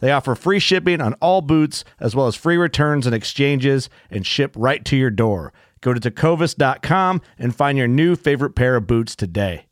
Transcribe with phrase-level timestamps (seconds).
[0.00, 4.26] They offer free shipping on all boots, as well as free returns and exchanges, and
[4.26, 5.52] ship right to your door.
[5.80, 9.64] Go to tecovas.com and find your new favorite pair of boots today.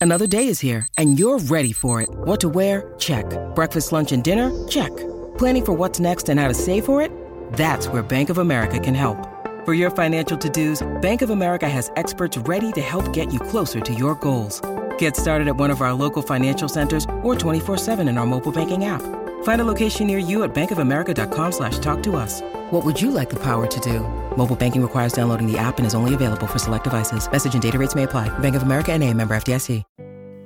[0.00, 2.10] Another day is here, and you're ready for it.
[2.12, 2.92] What to wear?
[2.98, 3.24] Check.
[3.54, 4.52] Breakfast, lunch, and dinner?
[4.68, 4.94] Check.
[5.38, 7.10] Planning for what's next and how to save for it?
[7.54, 9.16] That's where Bank of America can help.
[9.64, 13.40] For your financial to dos, Bank of America has experts ready to help get you
[13.40, 14.60] closer to your goals.
[14.98, 18.84] Get started at one of our local financial centers or 24-7 in our mobile banking
[18.84, 19.00] app.
[19.44, 22.42] Find a location near you at bankofamerica.com slash talk to us.
[22.70, 24.00] What would you like the power to do?
[24.36, 27.26] Mobile banking requires downloading the app and is only available for select devices.
[27.30, 28.28] Message and data rates may apply.
[28.40, 29.82] Bank of America and a member FDIC.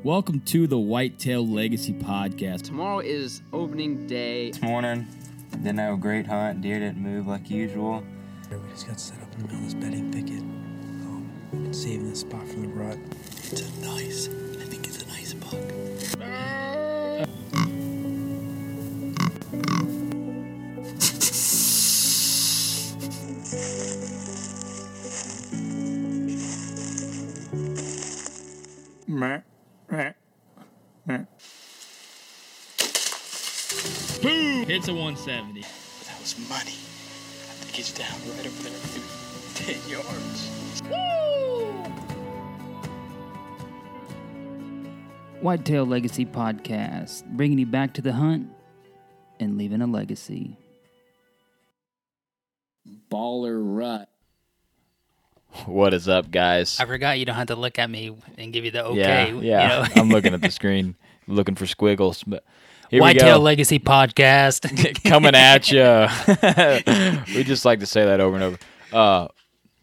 [0.04, 2.62] Welcome to the Whitetail Legacy Podcast.
[2.62, 4.52] Tomorrow is opening day.
[4.52, 5.08] This morning,
[5.50, 6.60] didn't have a great hunt.
[6.60, 8.04] Deer didn't move like usual.
[8.48, 10.38] We just got set up in the middle of this bedding thicket.
[10.40, 12.96] Um, been saving this spot for the rut.
[13.50, 14.28] It's a nice,
[34.22, 34.64] Boom!
[34.66, 35.62] Hits a 170.
[35.62, 36.60] That was money.
[36.60, 39.02] I think he's down right over there, maybe
[39.54, 41.27] 10 yards.
[45.40, 48.48] Whitetail Legacy Podcast, bringing you back to the hunt
[49.38, 50.56] and leaving a legacy.
[53.08, 54.08] Baller rut.
[55.66, 56.80] What is up, guys?
[56.80, 59.32] I forgot you don't have to look at me and give you the okay.
[59.40, 60.02] yeah, you know?
[60.02, 60.96] I'm looking at the screen,
[61.28, 62.24] looking for squiggles.
[62.24, 62.42] But
[62.90, 65.04] here Whitetail we Legacy Podcast.
[65.08, 67.34] coming at you.
[67.36, 68.58] we just like to say that over and over.
[68.92, 69.28] Uh,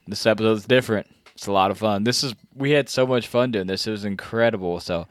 [0.06, 1.08] this episode's different.
[1.34, 2.04] It's a lot of fun.
[2.04, 3.88] This is we had so much fun doing this.
[3.88, 4.82] It was incredible.
[4.82, 5.08] So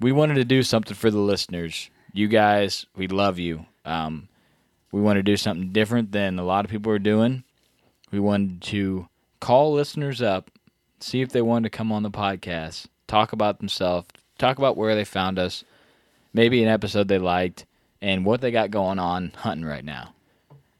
[0.00, 1.90] we wanted to do something for the listeners.
[2.12, 3.66] You guys, we love you.
[3.84, 4.28] Um,
[4.92, 7.44] we want to do something different than a lot of people are doing.
[8.10, 9.08] We wanted to
[9.40, 10.50] call listeners up,
[11.00, 14.08] see if they wanted to come on the podcast, talk about themselves,
[14.38, 15.64] talk about where they found us,
[16.32, 17.66] maybe an episode they liked,
[18.00, 20.14] and what they got going on hunting right now.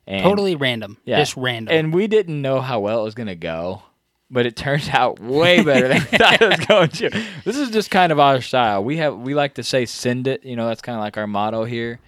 [0.06, 0.99] And, totally random.
[1.05, 1.19] yeah.
[1.19, 1.75] Just random.
[1.75, 3.82] And we didn't know how well it was going to go,
[4.31, 7.25] but it turned out way better than I thought it was going to.
[7.44, 8.82] This is just kind of our style.
[8.84, 11.26] We have we like to say send it, you know, that's kind of like our
[11.26, 12.00] motto here.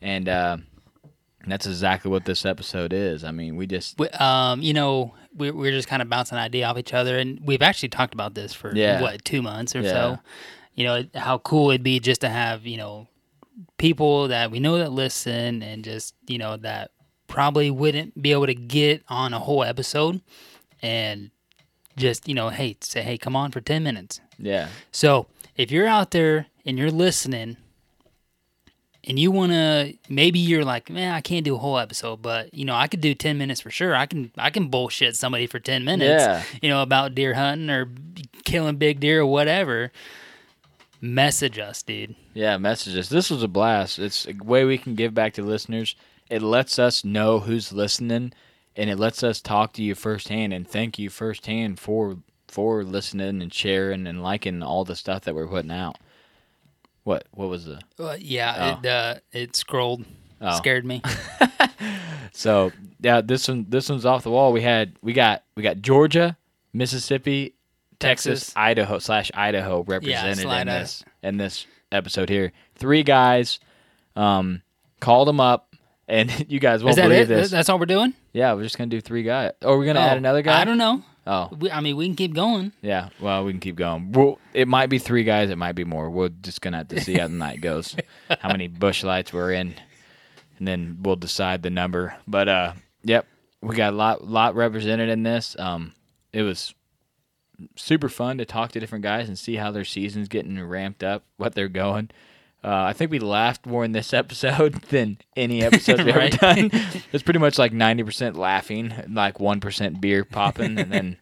[0.00, 0.56] And uh,
[1.46, 3.24] that's exactly what this episode is.
[3.24, 6.44] I mean, we just We- um, you know, we're, we're just kind of bouncing an
[6.44, 9.00] idea off each other, and we've actually talked about this for Yeah.
[9.00, 9.90] what two months or Yeah.
[9.92, 10.18] so.
[10.74, 13.06] You know how cool it'd be just to have you know
[13.78, 16.90] people that we know that listen, and just you know that
[17.28, 20.20] probably wouldn't be able to get on a whole episode,
[20.82, 21.30] and
[21.96, 24.20] just you know, hey, say hey, come on for ten minutes.
[24.38, 24.68] yeah.
[24.90, 27.56] So if you're out there and you're listening
[29.04, 32.54] and you want to maybe you're like man i can't do a whole episode but
[32.54, 35.48] you know i could do 10 minutes for sure i can i can bullshit somebody
[35.48, 36.42] for 10 minutes Yeah.
[36.62, 37.90] you know about deer hunting or
[38.44, 39.90] killing big deer or whatever
[41.00, 43.08] message us dude Yeah, messages.
[43.08, 43.98] This was a blast.
[43.98, 45.96] It's a way we can give back to listeners.
[46.30, 48.32] It lets us know who's listening,
[48.76, 52.16] and it lets us talk to you firsthand and thank you firsthand for
[52.48, 55.96] for listening and sharing and liking all the stuff that we're putting out.
[57.04, 57.80] What what was the?
[57.98, 58.80] uh, yeah Oh.
[58.80, 60.04] it uh it scrolled
[60.40, 60.56] Oh.
[60.56, 61.00] scared me
[62.32, 64.52] so yeah, this one this one's off the wall.
[64.52, 66.36] We had we got we got Georgia,
[66.72, 67.54] Mississippi,
[67.98, 68.56] Texas, Texas.
[68.56, 70.80] Idaho slash Idaho represented in slide out.
[70.80, 72.52] this in this episode here.
[72.76, 73.58] Three guys,
[74.16, 74.62] um,
[75.00, 75.74] called them up,
[76.08, 77.34] and you guys won't Is that believe it?
[77.34, 77.50] this.
[77.50, 78.14] That's all we're doing?
[78.32, 79.52] Yeah, we're just gonna do three guys.
[79.62, 80.60] Oh, we're gonna Oh, add another guy.
[80.60, 81.02] I don't know.
[81.26, 82.72] Oh, We, I mean, we can keep going.
[82.82, 83.10] yeah.
[83.20, 84.10] Well, we can keep going.
[84.12, 85.50] Well, it might be three guys.
[85.50, 86.10] It might be more.
[86.10, 87.94] We're just gonna have to see how the night goes.
[88.40, 89.74] How many Busch Lights we're in,
[90.58, 92.16] and then we'll decide the number.
[92.26, 92.72] But uh,
[93.04, 93.26] yep,
[93.60, 95.54] we got a lot lot represented in this.
[95.58, 95.92] Um,
[96.32, 96.74] it was
[97.76, 101.24] super fun to talk to different guys and see how their season's getting ramped up,
[101.36, 102.10] what they're going.
[102.64, 106.42] Uh, I think we laughed more in this episode than any episode we've Right.
[106.42, 106.70] ever done.
[107.12, 111.16] It's pretty much like ninety percent laughing, like one percent beer popping, and then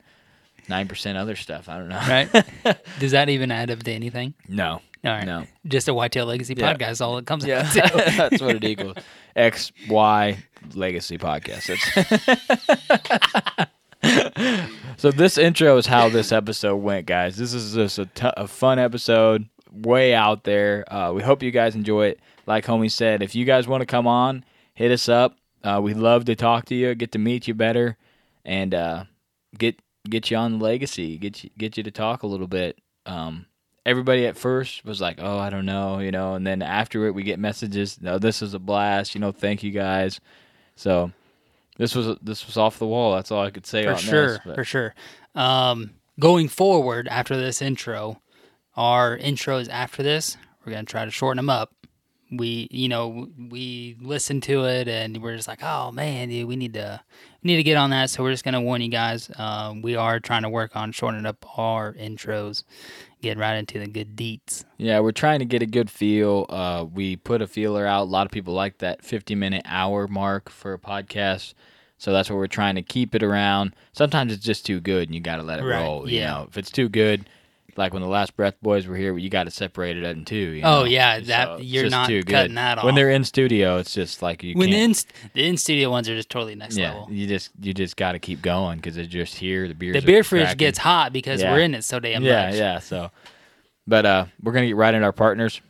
[0.68, 1.68] nine percent other stuff.
[1.68, 1.98] I don't know.
[2.08, 2.78] Right?
[3.00, 4.34] Does that even add up to anything?
[4.48, 4.80] No.
[5.02, 5.24] All right.
[5.24, 5.46] No.
[5.66, 6.74] Just a Whitetail Legacy Yeah.
[6.74, 7.00] podcast.
[7.00, 8.12] All it comes Yeah, out to.
[8.18, 8.96] that's what it equals.
[9.34, 10.36] X Y
[10.74, 11.66] Legacy Podcast.
[14.02, 14.30] That's
[14.98, 17.36] so this intro is how this episode went, guys.
[17.36, 20.90] This is just a, t- a fun episode, way out there.
[20.92, 22.20] Uh, we hope you guys enjoy it.
[22.46, 24.44] Like homie said, if you guys want to come on,
[24.74, 25.36] hit us up.
[25.62, 27.96] Uh, we'd love to talk to you, get to meet you better,
[28.44, 29.04] and uh,
[29.56, 29.78] get
[30.08, 32.78] get you on the legacy, get you get you to talk a little bit.
[33.06, 33.46] Um,
[33.84, 37.14] everybody at first was like, "Oh, I don't know," you know, and then after it,
[37.14, 40.20] we get messages, "No, this is a blast," you know, thank you guys.
[40.76, 41.12] So
[41.76, 43.14] this was this was off the wall.
[43.14, 44.54] That's all I could say for on sure, this.
[44.54, 44.94] for sure.
[45.34, 48.20] Um, going forward after this intro,
[48.76, 51.74] our intros after this, we're gonna try to shorten them up.
[52.32, 56.54] We, you know, we listened to it and we're just like, oh man, dude, we
[56.54, 57.00] need to,
[57.42, 58.08] we need to get on that.
[58.08, 59.30] So we're just gonna warn you guys.
[59.36, 62.62] Um, we are trying to work on shortening up our intros,
[63.20, 64.64] getting right into the good deets.
[64.78, 66.46] Yeah, we're trying to get a good feel.
[66.48, 68.02] Uh, we put a feeler out.
[68.02, 71.54] A lot of people like that 50 minute hour mark for a podcast.
[71.98, 73.74] So that's what we're trying to keep it around.
[73.92, 76.08] Sometimes it's just too good and you got to let it Right, roll.
[76.08, 77.28] You know, if it's too good,
[77.80, 80.36] like when the last Breath Boys were here, you got to separate it in two.
[80.36, 82.32] You Oh, yeah, that- So you're not too good.
[82.32, 82.84] cutting that off.
[82.84, 84.92] When they're in studio, it's just like you when the in,
[85.34, 87.08] the in studio ones are just totally next yeah, level.
[87.10, 89.66] you just you just got to keep going because they're just here.
[89.66, 90.58] The beers The beer fridge cracking.
[90.58, 91.52] gets hot because Yeah.
[91.52, 92.54] we're in it so damn yeah, much.
[92.56, 92.78] yeah.
[92.78, 93.10] So,
[93.86, 95.60] but uh, we're gonna get right into our partners.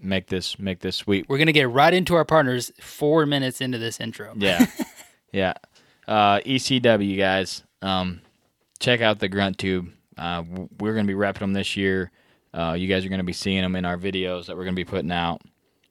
[0.00, 1.28] Make this make this sweet.
[1.28, 4.32] We're gonna get right into our partners four minutes into this intro.
[4.36, 4.64] Yeah,
[5.32, 5.54] yeah.
[6.06, 8.20] Uh, ECW guys, um,
[8.78, 9.90] check out the Grunt Tube.
[10.18, 10.42] Uh,
[10.80, 12.10] we're gonna be repping them this year.
[12.52, 14.84] Uh, you guys are gonna be seeing them in our videos that we're gonna be
[14.84, 15.40] putting out.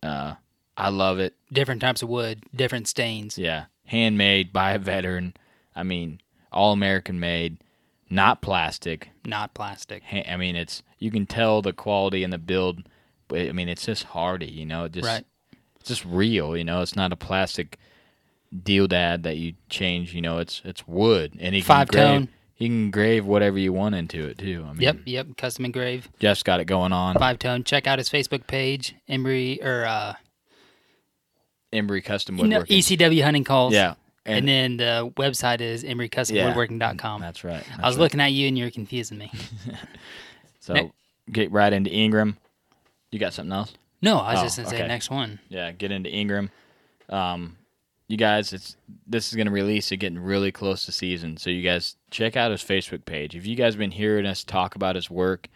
[0.04, 0.34] Uh,
[0.76, 1.34] I love it.
[1.52, 3.38] Different types of wood, different stains.
[3.38, 5.34] Yeah, handmade by a veteran.
[5.76, 6.20] I mean,
[6.52, 7.58] all American made,
[8.10, 9.10] not plastic.
[9.26, 10.04] Not plastic.
[10.04, 12.84] Ha- I mean, it's you can tell the quality and the build,
[13.28, 14.48] but I mean, it's just hardy.
[14.48, 15.26] You know, it just Right.
[15.80, 16.56] it's just real.
[16.58, 17.78] You know, it's not a plastic
[18.64, 20.14] deal dad that you change.
[20.14, 22.30] You know, it's it's wood, he Five can tone.
[22.58, 24.66] He can engrave whatever you want into it too.
[24.68, 25.28] I mean, Yep, yep.
[25.38, 26.10] Custom engrave.
[26.20, 27.16] Jeff's got it going on.
[27.16, 27.64] five tone.
[27.64, 30.14] Check out his Facebook page, Embry or uh,
[31.72, 32.80] Embry Custom you know, Woodworking.
[32.80, 33.74] ECW Hunting Calls.
[33.74, 33.94] Yeah,
[34.26, 37.22] And, then the website is embrycustomwoodworking.com.
[37.22, 37.64] That's right.
[37.82, 38.02] I was right.
[38.04, 39.32] looking at you and you're confusing me.
[40.60, 40.92] So Ne-
[41.32, 42.36] get right into Ingram.
[43.12, 43.74] You got something else?
[44.02, 45.40] No, I was Oh, just gonna say next one.
[45.48, 46.50] yeah, get into Ingram.
[47.08, 47.56] Um,
[48.08, 49.92] you guys, it's this is gonna release.
[49.92, 53.36] It getting really close to season, so you guys check out his Facebook page.
[53.36, 55.48] If you guys have been hearing us talk about his work,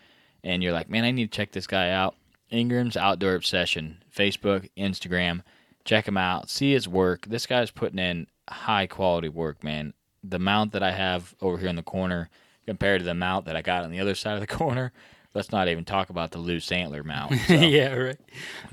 [0.44, 2.16] and you're like, man, I need to check this guy out.
[2.50, 5.44] Ingram's Outdoor Obsession, Facebook, Instagram.
[5.86, 6.50] Check him out.
[6.50, 7.26] See his work.
[7.28, 9.94] This guy's putting in high quality work, man.
[10.24, 12.30] The mount that I have over here in the corner
[12.66, 14.92] compared to the mount that I got on the other side of the corner.
[15.34, 17.34] Let's not even talk about the loose antler mount.
[17.48, 17.54] so.
[17.54, 18.18] yeah, right.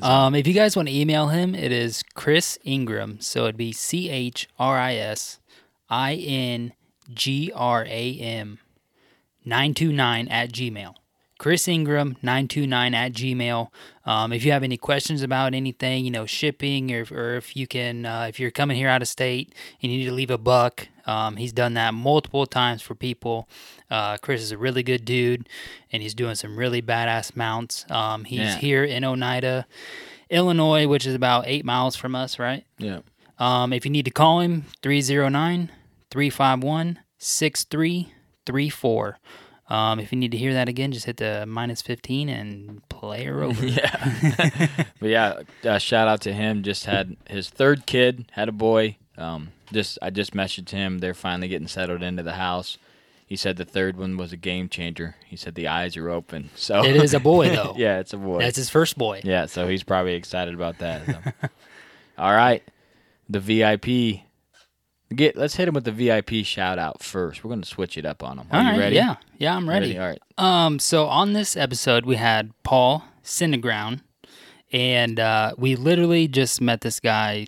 [0.03, 3.21] Um, if you guys want to email him, it is Chris Ingram.
[3.21, 5.39] So it'd be C H R I S
[5.89, 6.73] I N
[7.15, 8.59] G R A M
[9.45, 10.95] 929 at Gmail.
[11.39, 13.69] Chris Ingram 929 at Gmail.
[14.05, 17.67] Um, if you have any questions about anything, you know, shipping, or, or if you
[17.69, 20.39] can, uh, if you're coming here out of state and you need to leave a
[20.39, 23.49] buck, um, he's done that multiple times for people.
[23.91, 25.49] Uh, Chris is a really good dude,
[25.93, 27.87] and he's doing some really badass mounts.
[27.91, 28.57] Um, he's Yeah.
[28.59, 29.67] here in Oneida,
[30.31, 32.65] Illinois, which is about eight miles from us, right?
[32.79, 32.99] Yeah.
[33.39, 35.71] Um, if you need to call him, 309
[36.11, 39.19] 351 6334.
[39.69, 43.25] Um, if you need to hear that again, just hit the minus 15 and play
[43.25, 43.67] her over.
[43.67, 44.69] Yeah.
[45.01, 46.63] but yeah, uh, shout out to him.
[46.63, 48.97] Just had his third kid, had a boy.
[49.19, 50.99] Um, just I just messaged him.
[50.99, 52.79] They're finally getting settled into the house.
[53.27, 55.17] He said the third one was a game changer.
[55.27, 56.49] He said the eyes are open.
[56.55, 57.75] So It is a boy, though.
[57.77, 58.39] yeah, it's a boy.
[58.39, 59.21] That's his first boy.
[59.23, 61.05] yeah, so he's probably excited about that.
[61.05, 61.49] so.
[62.17, 62.63] All right,
[63.29, 64.23] the VIP
[65.15, 67.43] Get let's hit him with the VIP shout out first.
[67.43, 68.47] We're gonna switch it up on him.
[68.51, 68.97] Are All you right, ready?
[68.97, 69.99] Yeah, yeah, I'm ready.
[69.99, 70.21] All right.
[70.37, 74.01] Um, so on this episode, we had Paul Cinderground,
[74.71, 77.47] and uh, we literally just met this guy,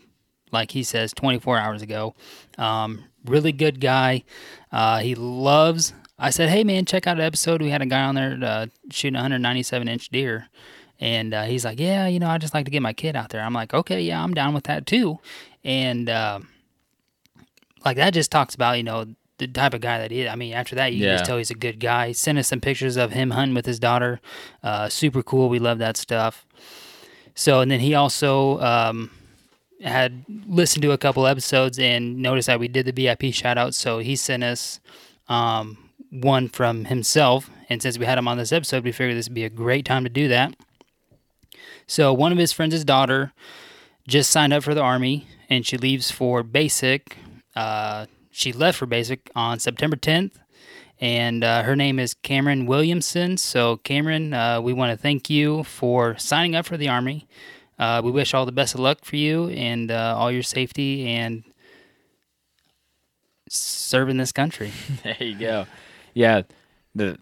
[0.50, 2.14] like he says, 24 hours ago.
[2.56, 4.24] Um, really good guy.
[4.72, 5.92] Uh, he loves.
[6.18, 7.62] I said, hey man, check out an episode.
[7.62, 10.48] We had a guy on there uh, shooting a 197 inch deer.
[10.98, 13.30] And uh, he's like, yeah, you know, I just like to get my kid out
[13.30, 13.40] there.
[13.40, 15.18] I'm like, okay, yeah, I'm down with that too.
[15.64, 16.40] And uh,
[17.84, 19.06] like that just talks about you know
[19.38, 20.28] the type of guy that he is.
[20.28, 22.08] I mean, after that, you can just tell he's a good guy.
[22.08, 24.20] He sent us some pictures of him hunting with his daughter.
[24.62, 25.48] Uh, super cool.
[25.48, 26.44] We love that stuff.
[27.34, 29.10] So, and then he also um,
[29.82, 33.74] had listened to a couple episodes and noticed that we did the VIP shout out.
[33.74, 34.78] So he sent us
[35.28, 37.50] um, one from himself.
[37.70, 39.86] And since we had him on this episode, we figured this would be a great
[39.86, 40.54] time to do that.
[41.86, 43.32] So, one of his friends' daughter
[44.06, 47.16] just signed up for the Army and she leaves for basic.
[47.54, 50.32] Uh, she left for basic on September 10th,
[51.00, 53.36] and uh, her name is Cameron Williamson.
[53.36, 57.26] So, Cameron, uh, we want to thank you for signing up for the Army.
[57.78, 61.08] Uh, we wish all the best of luck for you and uh, all your safety
[61.08, 61.42] and
[63.48, 64.70] serving this country.
[65.02, 65.66] There you go.
[66.14, 66.42] Yeah,
[66.94, 67.18] the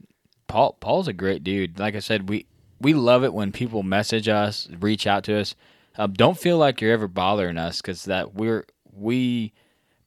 [0.48, 1.78] Paul Paul's a great dude.
[1.78, 2.46] Like I said, we
[2.80, 5.54] we love it when people message us, reach out to us.
[5.96, 9.52] Um, don't feel like you're ever bothering us because that we're we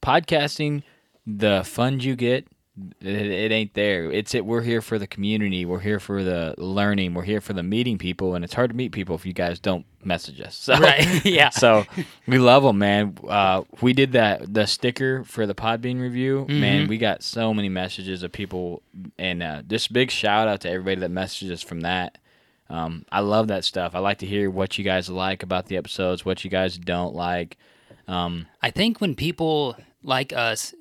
[0.01, 0.83] podcasting
[1.25, 2.47] the funds you get.
[3.01, 4.09] It, it ain't there.
[4.11, 4.45] It's it.
[4.45, 5.65] We're here for the community.
[5.65, 7.13] We're here for the learning.
[7.13, 9.59] We're here for the meeting people, and it's hard to meet people if you guys
[9.59, 10.55] don't message us.
[10.61, 11.49] So, Right, yeah.
[11.49, 11.85] So
[12.27, 13.17] we love them, man.
[13.27, 16.45] Uh, we did that the sticker for the Podbean review.
[16.47, 18.81] Man, we got so many messages of people,
[19.19, 22.17] and uh, just big shout out to everybody that messaged us from that.
[22.69, 23.95] Um, I love that stuff.
[23.95, 27.13] I like to hear what you guys like about the episodes, what you guys don't
[27.13, 27.57] like.
[28.07, 30.73] Um, I think when people like us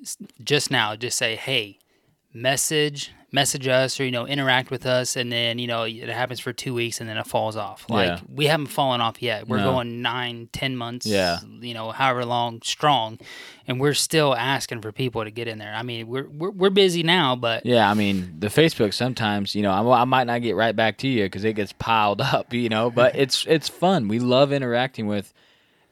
[0.43, 1.79] just now just say, "Hey,
[2.33, 6.39] message message us or you know interact with us," and then you know it happens
[6.39, 7.85] for two weeks and then it falls off.
[7.89, 8.19] Like Yeah.
[8.33, 9.47] we haven't fallen off yet.
[9.47, 9.71] We're No.
[9.73, 11.05] going nine, ten months.
[11.05, 11.39] Yeah.
[11.61, 13.19] you know, however long strong,
[13.67, 15.73] and we're still asking for people to get in there.
[15.73, 18.93] I mean, we're we're, we're busy now, but Yeah, I mean the Facebook.
[18.93, 21.73] Sometimes you know I, I might not get right back to you because it gets
[21.73, 22.89] piled up, you know.
[22.91, 24.07] But it's it's fun.
[24.09, 25.33] We love interacting with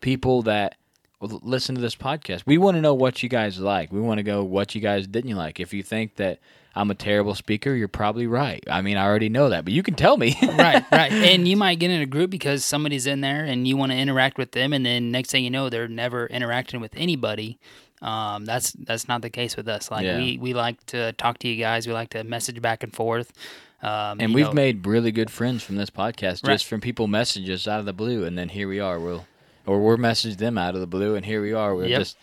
[0.01, 0.75] people that
[1.21, 2.43] listen to this podcast.
[2.45, 3.91] We want to know what you guys like.
[3.91, 5.59] We want to go what you guys didn't like.
[5.59, 6.39] If you think that
[6.75, 8.63] I'm a terrible speaker, you're probably right.
[8.69, 10.37] I mean, I already know that, but you can tell me.
[10.43, 11.11] right, right.
[11.11, 13.97] And you might get in a group because somebody's in there and you want to
[13.97, 17.59] interact with them, and then next thing you know, they're never interacting with anybody.
[18.01, 19.91] Um, that's that's not the case with us.
[19.91, 20.17] Like Yeah.
[20.17, 21.85] we we like to talk to you guys.
[21.85, 23.33] We like to message back and forth.
[23.81, 26.53] Um, and we've know, made really good friends from this podcast, Right.
[26.53, 28.99] just from people message us out of the blue, and then here we are.
[28.99, 29.25] We'll
[29.69, 31.75] or we're messaging them out of the blue, and here we are.
[31.75, 31.99] We're Yep.
[31.99, 32.17] just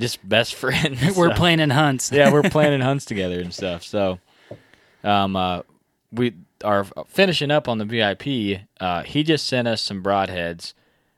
[0.00, 1.00] just best friends.
[1.16, 2.10] we're So- planning hunts.
[2.12, 3.82] yeah, we're planning hunts together and stuff.
[3.82, 4.18] So,
[5.04, 5.62] um, uh,
[6.12, 6.34] we
[6.64, 8.60] are finishing up on the VIP.
[8.80, 10.74] Uh, he just sent us some broadheads.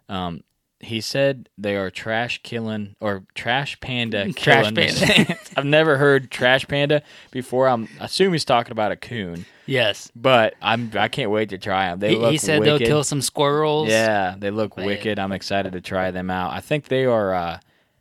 [0.08, 0.42] Um,
[0.84, 4.94] he said they are trash killing or trash panda Trash killing.
[4.94, 5.36] panda.
[5.56, 7.68] I've never heard trash panda before.
[7.68, 10.10] I'm I assume he's talking about a coon, yes.
[10.14, 11.98] but I'm I can't wait to try them.
[12.00, 12.80] They He, look he said wicked.
[12.80, 13.88] they'll kill some squirrels.
[13.88, 14.86] Yeah, they look Man.
[14.86, 15.18] wicked.
[15.18, 16.52] I'm excited to try them out.
[16.52, 17.58] I think they are uh,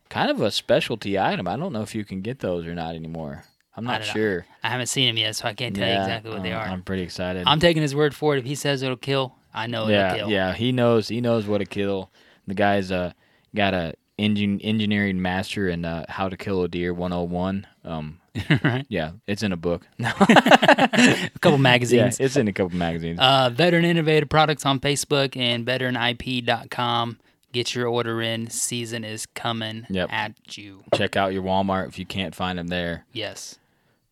[0.10, 1.48] kind of a specialty item.
[1.48, 3.44] I don't know if you can get those or not anymore.
[3.76, 4.08] I'm not know.
[4.08, 4.46] sure.
[4.64, 6.66] I haven't seen them yet, so I can't tell you exactly what they uh, are.
[6.68, 7.44] I'm pretty excited.
[7.48, 8.40] I'm taking his word for it.
[8.40, 10.30] If he says it'll kill, I know yeah, it'll kill.
[10.32, 10.54] yeah.
[10.54, 11.08] He knows.
[11.08, 12.12] He knows what to kill.
[12.48, 13.14] The guy's uh
[13.56, 17.66] got a engine engineering master in uh, how to kill a deer 101.
[17.84, 18.20] Um,
[18.64, 18.86] right.
[18.90, 19.88] yeah, it's in a book.
[20.00, 22.20] A couple yeah, magazines.
[22.20, 23.20] it's in a couple magazines.
[23.20, 27.20] Uh, Veteran Innovative Products on Facebook and veteranip.com.
[27.52, 28.50] Get your order in.
[28.50, 30.12] Season is coming Yep.
[30.12, 30.84] at you.
[30.96, 33.06] Check out your Walmart if you can't find them there.
[33.14, 33.60] Yes.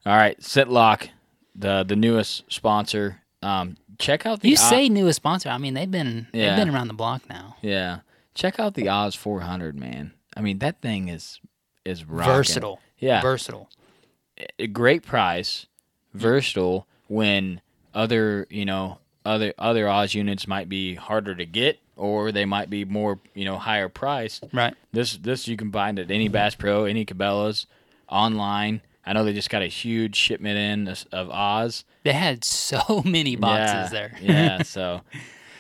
[0.06, 1.10] All right, Scentlock,
[1.56, 3.22] the the newest sponsor.
[3.44, 5.50] Um, check out the You O- say newest sponsor.
[5.50, 6.56] I mean, they've been Yeah.
[6.56, 7.56] they've been around the block now.
[7.62, 8.00] Yeah.
[8.34, 10.14] Check out the Oz 400, man.
[10.36, 11.40] I mean, that thing is
[11.84, 12.34] is rocking.
[12.34, 12.80] Versatile.
[13.00, 13.22] Yeah.
[13.22, 13.70] Versatile.
[14.58, 15.68] A great price,
[16.14, 17.62] versatile when
[17.94, 22.70] other, you know, other other Oz units might be harder to get or they might
[22.70, 24.46] be more, you know, higher priced.
[24.54, 24.74] Right.
[24.92, 27.68] This this you can find at any Bass Pro, any Cabela's,
[28.10, 28.82] online.
[29.06, 31.86] I know they just got a huge shipment in of- Oz.
[32.04, 34.18] They had so many boxes yeah, there.
[34.22, 34.64] yeah.
[34.64, 35.02] So,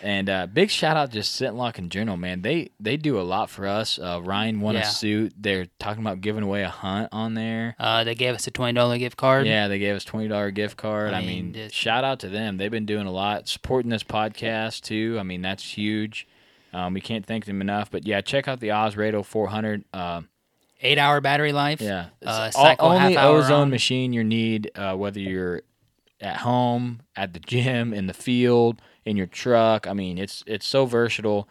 [0.01, 2.41] and uh, big shout out to Scentlock in general, man.
[2.41, 3.99] They they do a lot for us.
[3.99, 4.81] Uh, Ryan won Yeah.
[4.81, 5.33] a suit.
[5.37, 7.75] They're talking about giving away a hunt on there.
[7.79, 9.45] Uh, they gave us a twenty dollar gift card.
[9.47, 11.13] Yeah, they gave us twenty dollar gift card.
[11.13, 12.57] I I mean, mean, just- shout out to them.
[12.57, 15.17] They've been doing a lot, supporting this podcast too.
[15.19, 16.27] I mean, that's huge.
[16.73, 17.91] Um, we can't thank them enough.
[17.91, 19.83] But yeah, check out the Oz Radial 400.
[19.93, 20.21] Uh,
[20.81, 21.79] eight hour battery life.
[21.81, 23.69] Yeah, Uh, all- cycle only half hour ozone on.
[23.69, 25.61] machine you need, uh, whether you're
[26.21, 29.87] at home, at the gym, in the field, in your truck.
[29.87, 31.47] I mean, it's it's so versatile.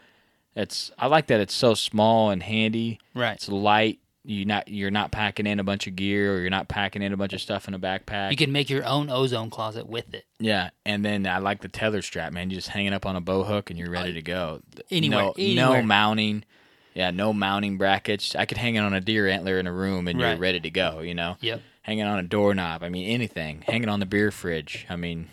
[0.56, 2.98] It's I like that it's so small and handy.
[3.14, 3.34] Right.
[3.34, 4.00] It's light.
[4.22, 7.12] You not you're not packing in a bunch of gear or you're not packing in
[7.12, 8.30] a bunch of stuff in a backpack.
[8.30, 10.24] You can make your own ozone closet with it.
[10.38, 12.50] Yeah, and then I like the tether strap, man.
[12.50, 14.60] You just hang it up on a bow hook and you're ready uh, to go.
[14.90, 15.80] Anywhere, no, anywhere.
[15.80, 16.44] no mounting.
[16.92, 18.36] Yeah, no mounting brackets.
[18.36, 20.70] I could hang it on a deer antler in a room and you're ready to
[20.70, 21.00] go.
[21.00, 21.36] You know.
[21.40, 21.62] Yep.
[21.82, 22.82] Hanging on a doorknob.
[22.82, 23.62] I mean, anything.
[23.62, 24.86] Hanging on the beer fridge.
[24.90, 25.28] I mean,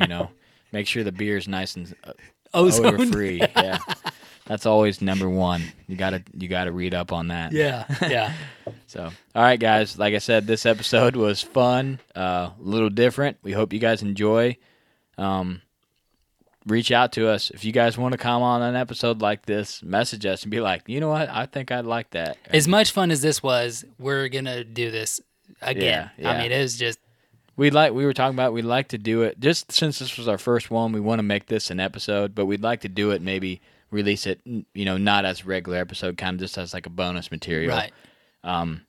[0.00, 0.30] you know,
[0.72, 2.12] make sure the beer is nice and uh,
[2.52, 2.86] Ozone.
[2.94, 3.38] odor free.
[3.40, 3.78] Yeah,
[4.46, 5.62] that's always number one.
[5.86, 7.52] You gotta you gotta read up on that.
[7.52, 7.84] Yeah.
[8.02, 8.32] Yeah.
[8.86, 9.02] So,
[9.34, 9.98] all right, guys.
[9.98, 13.36] Like I said, this episode was fun, uh, a little different.
[13.42, 14.56] We hope you guys enjoy.
[15.18, 15.60] Um,
[16.66, 19.82] reach out to us if you guys want to come on an episode like this.
[19.82, 21.28] Message us and be like, you know what?
[21.28, 22.38] I think I'd like that.
[22.46, 25.20] as much fun as this was, we're gonna do this
[25.62, 26.10] again.
[26.18, 26.98] Yeah, I mean, it was just
[27.56, 28.52] We'd like we were talking about.
[28.52, 30.92] We'd like to do it just since this was our first one.
[30.92, 33.20] We want to make this an episode, but we'd like to do it.
[33.20, 34.40] Maybe release it.
[34.44, 37.70] You know, not as a regular episode, kind of just as like a bonus material.
[37.76, 37.90] right.
[38.44, 38.82] Um,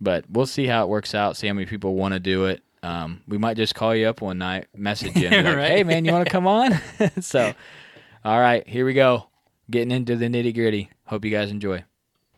[0.00, 1.36] but we'll see how it works out.
[1.36, 2.62] See how many people want to do it.
[2.84, 5.70] Um, we might just call you up one night, message you, and be like, Right.
[5.70, 6.80] "Hey, man, you want to come on?"
[7.20, 7.52] so,
[8.24, 9.26] all right, here we go.
[9.68, 10.90] Getting into the nitty gritty.
[11.06, 11.82] Hope you guys enjoy.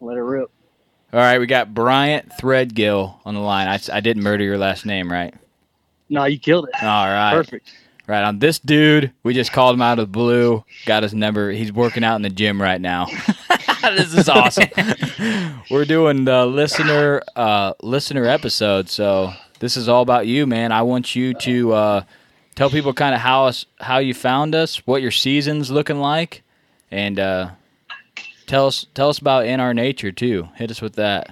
[0.01, 0.51] Let it rip.
[1.15, 3.69] All right, we got Bryant Threadgill on the line.
[3.69, 5.33] I, I didn't murder your last name, right?
[6.09, 6.83] No, you killed it.
[6.83, 7.35] All right.
[7.35, 7.73] Perfect.
[8.09, 10.65] Right on this dude, we just called him out of the blue.
[10.87, 11.53] Got his number.
[11.53, 13.07] He's working out in the gym right now.
[13.83, 14.69] this is awesome.
[15.71, 20.73] We're doing the listener uh, listener episode, so this is all about you, man.
[20.73, 22.03] I want you to uh,
[22.57, 26.43] tell people kind of how us how you found us, what your season's looking like,
[26.91, 27.51] and uh,
[28.47, 30.49] tell us tell us about in our nature too.
[30.55, 31.31] Hit us with that.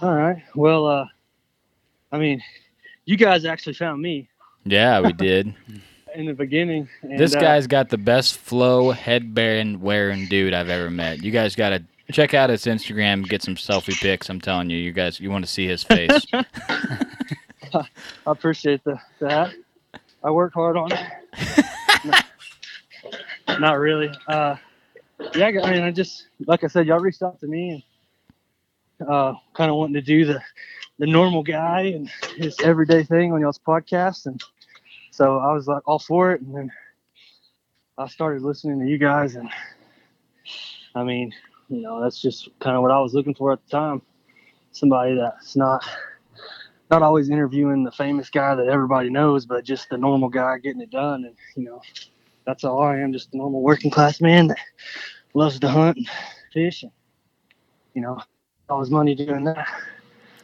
[0.00, 0.42] All right.
[0.54, 1.06] Well, uh,
[2.10, 2.42] I mean,
[3.04, 4.28] you guys actually found me
[4.64, 5.54] Yeah, we did.
[6.14, 6.88] in the beginning.
[7.02, 11.22] And, this uh, guy's got the best flow headband wearing dude I've ever met.
[11.22, 14.28] You guys got to check out his Instagram, get some selfie pics.
[14.28, 16.26] I'm telling you, you guys, you want to see his face.
[16.32, 17.86] I
[18.26, 19.54] appreciate the that.
[20.24, 22.24] I work hard on it.
[23.48, 24.10] No, not really.
[24.28, 24.56] Uh,
[25.34, 27.84] yeah, I mean, I just like I said, y'all reached out to me
[28.98, 30.40] and uh, kind of wanting to do the
[30.98, 34.40] the normal guy and his everyday thing on y'all's podcast, and
[35.10, 36.70] so I was like all for it, and then
[37.98, 39.50] I started listening to you guys, and
[40.94, 41.32] I mean,
[41.68, 44.02] you know, that's just kind of what I was looking for at the time.
[44.72, 45.84] Somebody that's not
[46.90, 50.82] not always interviewing the famous guy that everybody knows, but just the normal guy getting
[50.82, 51.24] it done.
[51.24, 51.80] And you know,
[52.46, 54.58] that's all I am, just a normal working class man that
[55.34, 56.08] loves to hunt and
[56.52, 56.92] fish, and
[57.94, 58.20] you know,
[58.68, 59.68] all his money doing that.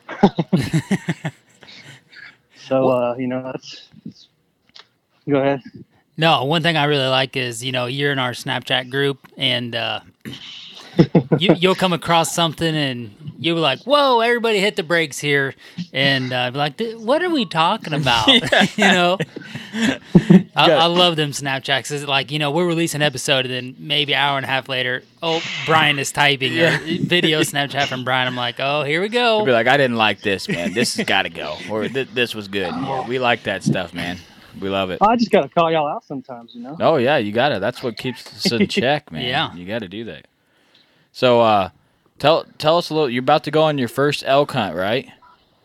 [2.57, 4.29] so uh, you know, that's, that's
[5.29, 5.63] go ahead.
[6.17, 9.75] No, one thing I really like is you know you're in our Snapchat group and
[9.75, 10.01] uh,
[11.39, 15.55] you you'll come across something and you'll be like, "Whoa, everybody hit the brakes here,"
[15.93, 18.27] and uh, be like, "Th- "What are we talking about?"
[18.77, 19.19] you know.
[20.57, 21.91] I, I love them Snapchats.
[21.93, 24.49] It's like you know we'll release an episode and then maybe an hour and a
[24.49, 26.81] half later, oh Bryant is typing Yeah.
[26.81, 28.29] a video Snapchat from Bryant.
[28.29, 29.37] I'm like, oh here we go.
[29.39, 30.73] You'll be like, I didn't like this, man.
[30.73, 31.57] This has got to go.
[31.71, 32.73] Or th- this was good.
[32.73, 34.19] Yeah, we like that stuff, man.
[34.61, 34.99] We love it.
[35.01, 36.77] I just gotta call y'all out sometimes, you know.
[36.81, 37.61] Oh yeah, you got to.
[37.61, 39.23] That's what keeps us in check, man.
[39.23, 39.55] Yeah.
[39.55, 40.27] you got to do that.
[41.19, 41.71] So, uh,
[42.21, 43.11] tell tell us a little.
[43.11, 45.09] You're about to go on your first elk hunt, right?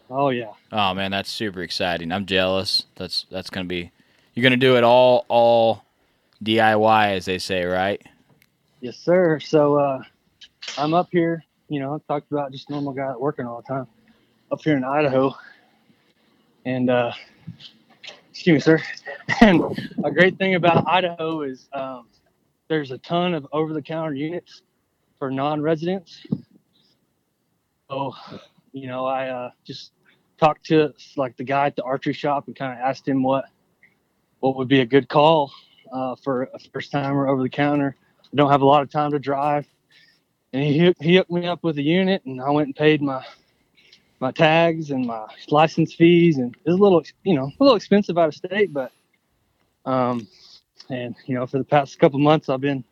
[0.10, 0.52] Oh yeah.
[0.72, 2.12] Oh man, that's super exciting.
[2.12, 2.88] I'm jealous.
[2.96, 3.92] That's that's gonna be.
[4.34, 5.86] You're gonna do it all all
[6.44, 8.02] DIY, as they say, right?
[8.82, 9.40] Yes, sir.
[9.40, 10.02] So uh,
[10.76, 11.44] I'm up here.
[11.70, 13.86] You know, I talked about just normal guy working all the time
[14.52, 15.36] up here in Idaho.
[16.66, 17.12] And uh,
[18.32, 18.82] excuse me, sir.
[19.40, 19.62] And
[20.04, 22.08] a great thing about Idaho is um,
[22.70, 24.64] there's a ton of over-the-counter units
[25.24, 26.28] for non-residents.
[27.90, 28.14] So,
[28.74, 29.94] you know, I uh, just
[30.38, 33.46] talked to like the guy at the archery shop and kind of asked him what
[34.42, 35.54] what would be a good call
[35.94, 37.96] uh, for a first timer over the counter.
[38.22, 39.66] I don't have a lot of time to drive.
[40.52, 43.24] And he he hooked me up with a unit, and I went and paid my
[44.20, 47.78] my tags and my license fees, and it was a little, you know, a little
[47.78, 48.92] expensive out of state, but
[49.86, 50.28] um,
[50.90, 52.84] and you know, for the past couple months, I've been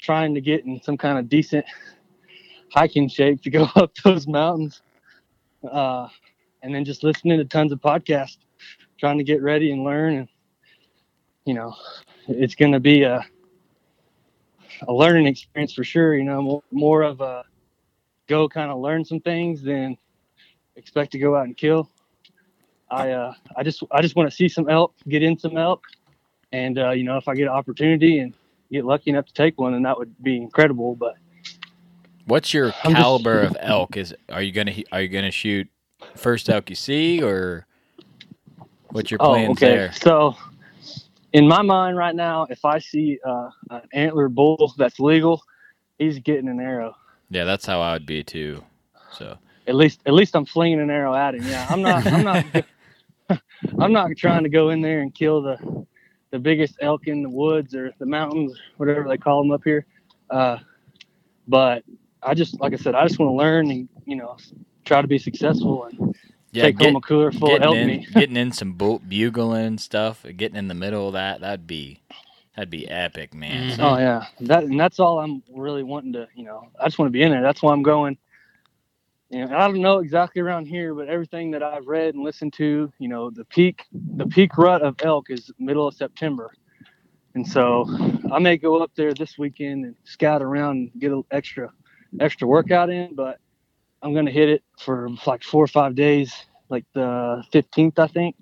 [0.00, 1.64] trying to get in some kind of decent
[2.72, 4.82] hiking shape to go up those mountains,
[5.70, 6.08] uh,
[6.62, 8.38] and then just listening to tons of podcasts,
[8.98, 10.28] trying to get ready and learn, and
[11.44, 11.74] you know,
[12.26, 13.24] it's going to be a
[14.86, 16.16] a learning experience for sure.
[16.16, 17.44] You know, more, more of a
[18.28, 19.96] go kind of learn some things than
[20.76, 21.88] expect to go out and kill.
[22.90, 25.82] I uh, I just I just want to see some elk, get in some elk,
[26.52, 28.32] and uh, you know if I get an opportunity and
[28.70, 30.94] get lucky enough to take one, and that would be incredible.
[30.94, 31.14] But
[32.26, 33.96] What's your I'm just- caliber of elk?
[33.96, 35.68] Is are you gonna are you gonna shoot
[36.14, 37.66] first elk you see or
[38.90, 39.68] what's your plans oh, okay.
[39.68, 39.92] there?
[39.92, 40.36] So,
[41.32, 45.42] in my mind right now, if I see uh, an antler bull that's legal,
[45.98, 46.94] he's getting an arrow.
[47.30, 48.62] Yeah, that's how I would be too.
[49.12, 51.44] So At least, at least I'm flinging an arrow at him.
[51.46, 52.06] Yeah, I'm not.
[52.06, 52.44] I'm not.
[53.78, 55.86] I'm not trying to go in there and kill the
[56.30, 59.86] the biggest elk in the woods or the mountains, whatever they call them up here.
[60.30, 60.58] Uh,
[61.46, 61.84] but
[62.22, 64.36] I just, like I said, I just want to learn and you know
[64.84, 66.14] try to be successful and
[66.52, 68.08] yeah, take home a cooler full of getting elk in, meat.
[68.14, 72.00] getting in some bu- bugling stuff, getting in the middle of that, that'd be
[72.56, 73.76] that'd be epic, man.
[73.76, 76.28] So- Oh yeah, that and that's all I'm really wanting to.
[76.34, 77.42] You know, I just want to be in there.
[77.42, 78.18] That's why I'm going.
[79.30, 82.90] Know, I don't know exactly around here, but everything that I've read and listened to,
[82.98, 86.50] you know, the peak the peak rut of elk is middle of September,
[87.34, 87.86] and so
[88.32, 91.70] I may go up there this weekend and scout around and get an extra
[92.20, 93.14] extra workout in.
[93.14, 93.38] But
[94.02, 96.32] I'm gonna hit it for like four or five days,
[96.70, 98.36] like the 15th, I think.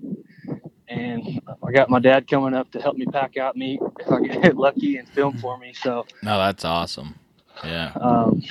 [0.88, 4.20] And I got my dad coming up to help me pack out meat if I
[4.20, 5.40] get lucky and film hmm.
[5.40, 5.72] for me.
[5.72, 7.16] So No, that's awesome.
[7.64, 7.92] Yeah.
[8.00, 8.42] um,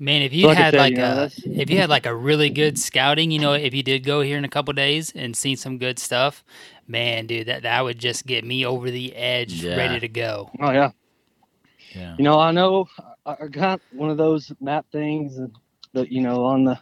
[0.00, 1.88] Man, if So you like had said, like you know, a that's- if you had
[1.90, 4.72] like a really good scouting, you know, if you did go here in a couple
[4.74, 6.44] days and seen some good stuff,
[6.86, 9.76] man, dude, that that would just get me over the edge, Yeah.
[9.76, 10.50] ready to go.
[10.60, 10.90] Oh yeah.
[11.94, 12.14] Yeah.
[12.18, 12.86] You know, I know
[13.26, 15.38] I I got one of those map things
[15.94, 16.78] that you know on the.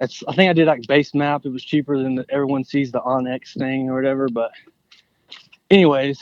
[0.00, 1.46] It's I think I did like BaseMap.
[1.46, 4.28] It was cheaper than the, everyone sees the onX thing or whatever.
[4.28, 4.50] But,
[5.70, 6.18] anyways,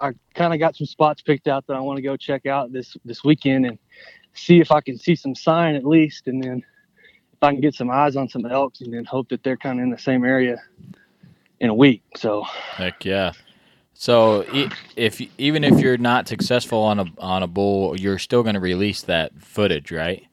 [0.00, 2.72] I kind of got some spots picked out that I want to go check out
[2.72, 3.78] this this weekend and
[4.34, 6.58] see if I can see some sign at least, and then
[7.32, 9.78] if I can get some eyes on some elks, and then hope that they're kind
[9.80, 10.56] of in the same area
[11.60, 12.02] in a week.
[12.16, 12.44] So
[12.76, 13.32] Heck yeah.
[13.94, 14.44] So
[14.96, 18.60] if even if you're not successful on a on a bull, you're still going to
[18.60, 20.24] release that footage, right?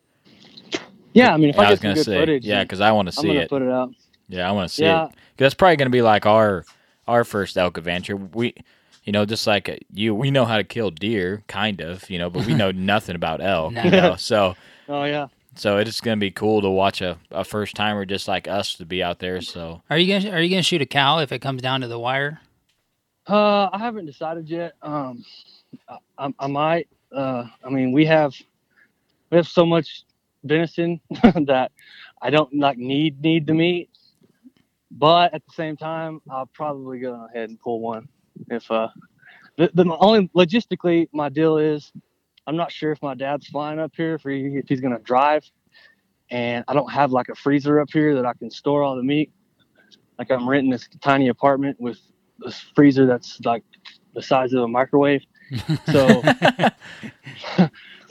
[1.13, 3.11] yeah, I mean, if I, I was going to say, footage, yeah, because I want
[3.11, 3.49] to I'm see it.
[3.49, 3.91] put it out.
[4.27, 5.05] Yeah, I want to see Yeah.
[5.05, 5.15] it.
[5.37, 6.65] that's probably going to be like our
[7.07, 8.15] our first elk adventure.
[8.15, 8.53] We,
[9.03, 12.17] you know, just like uh, you, we know how to kill deer, kind of, you
[12.19, 13.73] know, but we know nothing about elk.
[13.83, 14.15] You know?
[14.15, 14.55] So
[14.89, 15.27] Oh yeah.
[15.55, 18.75] so it's going to be cool to watch a, a first timer just like us
[18.75, 19.41] to be out there.
[19.41, 21.87] So Are you gonna Are you gonna shoot a cow if it comes down to
[21.87, 22.39] the wire?
[23.27, 24.73] Uh, I haven't decided yet.
[24.81, 25.23] Um,
[25.87, 26.87] I, I, I might.
[27.15, 28.33] Uh, I mean, we have
[29.29, 30.03] we have so much
[30.43, 30.99] venison
[31.45, 31.71] that
[32.21, 33.89] I don't like need need the meat.
[34.91, 38.09] But at the same time, I'll probably go ahead and pull one.
[38.49, 38.89] If uh,
[39.57, 41.91] the, the only logistically, my deal is
[42.47, 45.43] I'm not sure if my dad's flying up here if, he, if he's gonna drive,
[46.31, 49.03] and I don't have like a freezer up here that I can store all the
[49.03, 49.31] meat.
[50.17, 51.99] Like I'm renting this tiny apartment with
[52.39, 53.63] this freezer that's like
[54.13, 55.23] the size of a microwave.
[55.87, 56.21] So,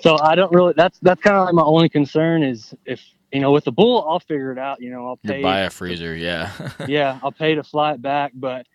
[0.00, 0.74] so I don't really.
[0.76, 3.00] That's that's kind of like my only concern is if
[3.32, 4.80] you know with the bull, I'll figure it out.
[4.80, 6.50] You know, I'll pay you buy a freezer, yeah.
[6.88, 8.66] yeah, I'll pay to fly it back, but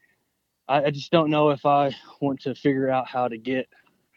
[0.67, 3.67] I, I just don't know if I want to figure out how to get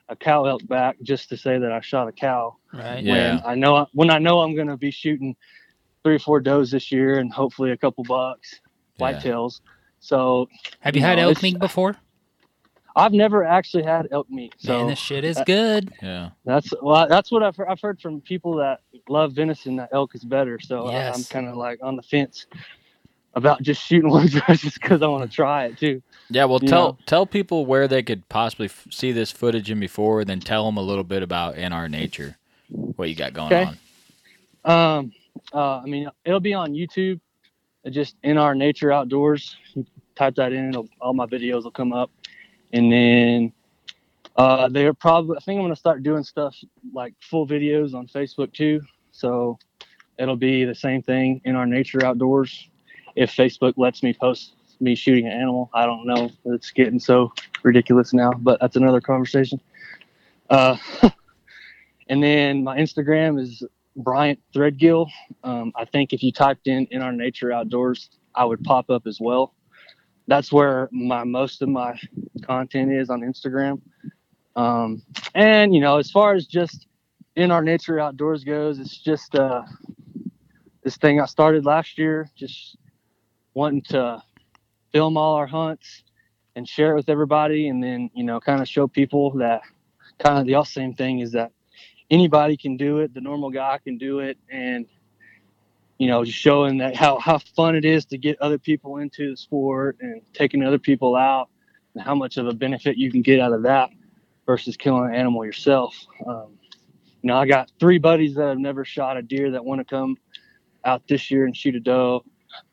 [0.08, 2.56] a cow elk back just to say that I shot a cow.
[2.72, 3.02] Right.
[3.02, 3.36] Yeah.
[3.36, 5.34] When I know when I know I'm going to be shooting
[6.04, 8.60] three or four does this year and hopefully a couple bucks,
[8.98, 9.12] Yeah.
[9.14, 9.60] whitetails.
[9.98, 10.48] So
[10.80, 11.96] Have you You had know, elk meat before?
[12.94, 14.54] I've never actually had elk meat.
[14.56, 15.92] So Man, this shit is good.
[16.00, 16.30] yeah.
[16.44, 20.14] That's well, that's what I've heard, I've heard from people that love venison that elk
[20.14, 20.58] is better.
[20.60, 22.46] So I, I'm kind of like on the fence
[23.36, 26.02] about just shooting one just because I want to try it too.
[26.30, 26.98] Yeah, well, You tell know?
[27.06, 30.76] tell people where they could possibly f- see this footage in before, then tell them
[30.76, 32.36] a little bit about In Our Nature,
[32.96, 33.62] what you got going Okay.
[33.62, 33.78] on.
[34.64, 35.12] Um,
[35.54, 37.20] uh, I mean, it'll be on YouTube.
[37.86, 39.56] uh, Just in our nature outdoors.
[39.74, 42.10] You type that in, all my videos will come up.
[42.72, 43.52] And then
[44.36, 45.36] uh, they're probably.
[45.36, 46.56] I think I'm gonna start doing stuff
[46.92, 48.80] like full videos on Facebook too.
[49.12, 49.58] So
[50.18, 52.68] it'll be the same thing in our nature outdoors.
[53.16, 56.30] If Facebook lets me post me shooting an animal, I don't know.
[56.44, 59.60] It's getting so ridiculous now, but that's another conversation.
[60.50, 60.76] Uh,
[62.08, 63.62] and then my Instagram is
[63.96, 65.08] Bryant Threadgill.
[65.42, 69.06] Um, I think if you typed in in our nature outdoors, I would pop up
[69.06, 69.54] as well.
[70.28, 71.98] That's where my most of my
[72.42, 73.80] content is on Instagram.
[74.56, 75.02] Um,
[75.34, 76.86] and you know, as far as just
[77.36, 79.62] in our nature outdoors goes, it's just uh,
[80.82, 82.76] this thing I started last year, just
[83.56, 84.22] wanting to
[84.92, 86.02] film all our hunts
[86.54, 89.62] and share it with everybody, and then you know, kind of show people that
[90.18, 91.52] kind of the all same thing is that
[92.10, 93.14] anybody can do it.
[93.14, 94.86] The normal guy can do it, and
[95.98, 99.30] you know, just showing that how, how fun it is to get other people into
[99.30, 101.48] the sport and taking other people out
[101.94, 103.88] and how much of a benefit you can get out of that
[104.44, 105.96] versus killing an animal yourself.
[106.26, 106.58] Um,
[107.22, 109.86] you know, I got three buddies that have never shot a deer that want to
[109.86, 110.18] come
[110.84, 112.22] out this year and shoot a doe.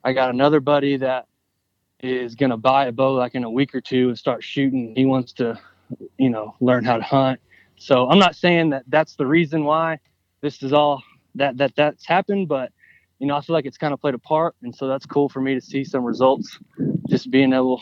[0.03, 1.27] I got another buddy that
[1.99, 4.93] is going to buy a bow like in a week or two and start shooting.
[4.95, 5.59] He wants to,
[6.17, 7.39] you know, learn how to hunt.
[7.77, 9.99] So I'm not saying that that's the reason why
[10.41, 11.01] this is all
[11.35, 12.71] that that that's happened, but
[13.19, 15.29] you know, I feel like it's kind of played a part, and so that's cool
[15.29, 16.59] for me to see some results.
[17.07, 17.81] Just being able,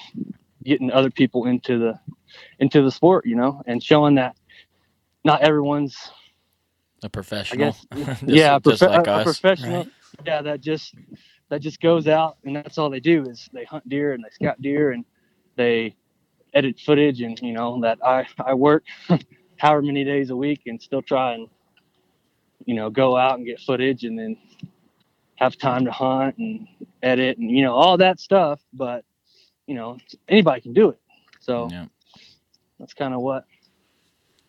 [0.64, 2.00] getting other people into the
[2.60, 4.36] into the sport, you know, and showing that
[5.24, 5.98] not everyone's
[7.04, 7.74] A I professional.
[7.74, 9.24] guess Just- yeah, a, just like a us.
[9.24, 9.88] professional.
[10.26, 10.94] Yeah, that just
[11.52, 14.30] that just goes out and that's all they do is they hunt deer and they
[14.30, 15.04] scout deer and
[15.58, 15.94] they
[16.54, 18.86] edit footage and you know that I I work
[19.58, 21.50] however many days a week and still try and
[22.66, 24.38] you know go out and get footage and then
[25.36, 26.68] have time to hunt and
[27.04, 28.62] edit and you know all that stuff.
[28.74, 29.04] But
[29.68, 29.98] you know
[30.30, 31.02] anybody can do it.
[31.42, 31.88] So Yeah.
[32.80, 33.44] that's kind of what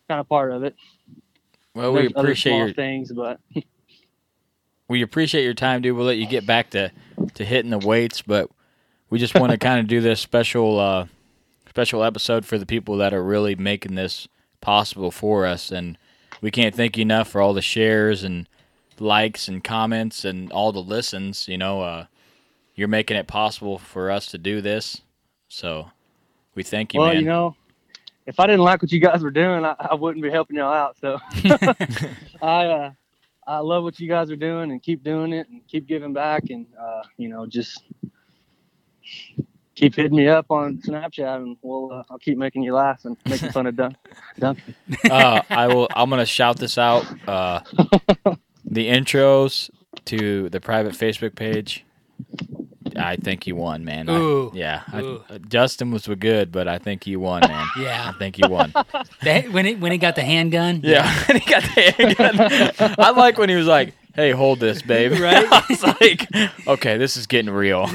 [0.07, 0.75] kind of part of it.
[1.75, 3.41] Well, we There's other appreciate your things, but
[4.93, 5.97] we appreciate your time, dude.
[5.97, 6.91] We'll let you get back to
[7.33, 8.47] to hitting the weights, but
[9.09, 11.07] we just want to kind of do this special uh,
[11.67, 14.27] special episode for the people that are really making this
[14.61, 15.97] possible for us, and
[16.41, 18.47] we can't thank you enough for all the shares and
[18.99, 21.47] likes and comments and all the listens.
[21.47, 22.05] You know, uh,
[22.75, 25.01] you're making it possible for us to do this,
[25.47, 25.89] so
[26.53, 27.23] we thank you, well, man.
[27.23, 27.55] you know,
[28.27, 30.71] if I didn't like what you guys were doing, I, I wouldn't be helping y'all
[30.71, 30.97] out.
[31.01, 31.17] So
[32.43, 32.91] I uh,
[33.47, 36.43] I love what you guys are doing and keep doing it and keep giving back
[36.49, 37.83] and uh, you know just
[39.75, 43.17] keep hitting me up on Snapchat and we'll uh, I'll keep making you laugh and
[43.27, 43.97] making fun of Dun-
[44.39, 44.75] Duncan.
[45.09, 45.87] uh, I will.
[45.95, 47.05] I'm gonna shout this out.
[47.27, 47.61] Uh,
[48.65, 49.69] the intros
[50.05, 51.85] to the private Facebook page.
[52.97, 54.09] I think you won, man.
[54.09, 55.23] I- yeah, Ooh.
[55.29, 57.67] uh, Justin was good, but I think you won, man.
[57.79, 58.11] Yeah.
[58.13, 58.73] I think you won.
[59.23, 60.81] That- when he when he got the handgun.
[60.83, 61.91] Yeah, and he got the
[62.77, 62.95] handgun.
[62.99, 65.45] I like when he was like, "Hey, hold this, babe." Right?
[65.51, 66.27] I was like,
[66.67, 67.87] "Okay, this is getting real."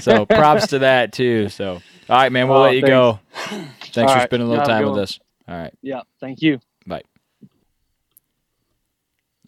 [0.00, 1.48] so props to that too.
[1.48, 3.18] So, all right, man, we'll Oh, let you go.
[3.34, 4.28] Thanks All for right.
[4.28, 5.02] spending a little Have a time good with one.
[5.02, 5.20] us.
[5.48, 5.72] All right.
[5.82, 6.60] Yeah, thank you.
[6.86, 7.02] Bye.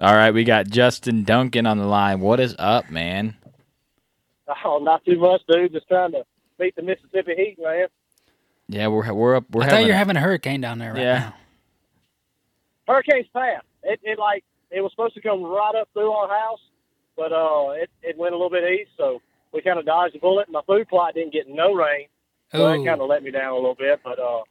[0.01, 2.21] All right, we got Justin Duncan on the line.
[2.21, 3.37] What is up, man?
[4.65, 5.73] Oh, not too much, dude.
[5.73, 6.25] Just trying to
[6.59, 7.87] beat the Mississippi heat, man.
[8.69, 9.45] Yeah, we're we're up.
[9.51, 9.77] We're I having.
[9.79, 11.19] thought you were having a hurricane down there right Yeah.
[11.19, 11.35] now.
[12.89, 13.67] Hurricane's passed.
[13.83, 16.61] It, it like it was supposed to come right up through our house,
[17.17, 19.21] but uh, it it went a little bit east, so
[19.53, 20.49] we kind of dodged the bullet.
[20.51, 22.07] My food plot didn't get no rain,
[22.51, 24.01] so that kind of let me down a little bit.
[24.05, 24.43] But uh,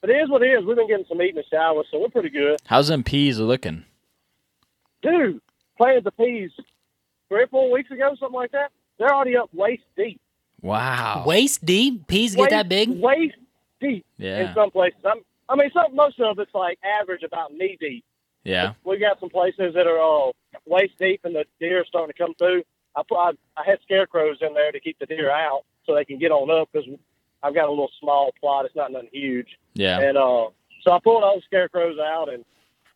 [0.00, 0.64] but it is what it is.
[0.64, 2.60] We've been getting some heat in the shower, so we're pretty good.
[2.66, 3.84] How's them peas looking?
[5.02, 5.40] Dude,
[5.76, 6.50] planted the peas
[7.28, 8.70] three or four weeks ago, something like that.
[9.00, 10.20] They're already up waist deep.
[10.60, 11.24] Wow.
[11.26, 12.06] Waist deep?
[12.06, 12.90] Peas get that big?
[12.90, 13.34] Waist
[13.80, 14.48] deep Yeah.
[14.48, 15.00] in some places.
[15.06, 18.04] I'm, I mean, some most of it's like average about knee deep.
[18.44, 18.74] Yeah.
[18.84, 20.32] We got some places that are uh,
[20.66, 22.62] waist deep, and the deer are starting to come through.
[22.94, 26.04] I put I, I had scarecrows in there to keep the deer out so they
[26.04, 26.86] can get on up because
[27.42, 28.66] I've got a little small plot.
[28.66, 29.48] It's not nothing huge.
[29.72, 29.98] Yeah.
[30.00, 30.48] And uh,
[30.82, 32.44] so I pulled all the scarecrows out, and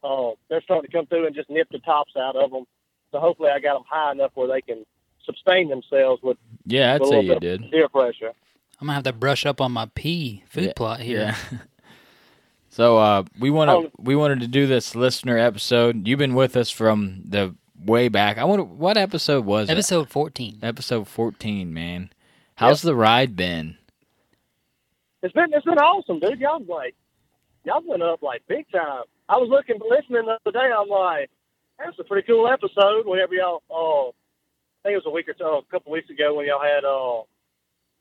[0.03, 2.65] uh, they're starting to come through and just nip the tops out of them.
[3.11, 4.85] So hopefully, I got them high enough where they can
[5.25, 7.65] sustain themselves with, Yeah, I'd with say little you did.
[7.65, 8.33] of deer pressure.
[8.81, 11.19] I'm gonna have to brush up on my pea food Yeah, plot here.
[11.53, 11.59] Yeah.
[12.71, 13.83] so uh, we want Oh.
[13.85, 16.07] to we wanted to do this listener episode.
[16.07, 18.39] You've been with us from the way back.
[18.39, 20.59] I wonder what episode was Episode 14.
[20.63, 22.11] Episode fourteen, man.
[22.57, 23.77] How's the ride been?
[25.23, 26.39] It's been it's been awesome, dude.
[26.41, 26.95] Y'all like
[27.65, 29.05] y'all went up like big time.
[29.29, 30.71] I was looking listening the other day.
[30.77, 31.31] I'm like,
[31.79, 33.07] that's a pretty cool episode.
[33.07, 34.15] Whenever y'all, oh,
[34.85, 36.85] I think it was a week or two, a couple weeks ago when y'all had,
[36.85, 37.23] uh,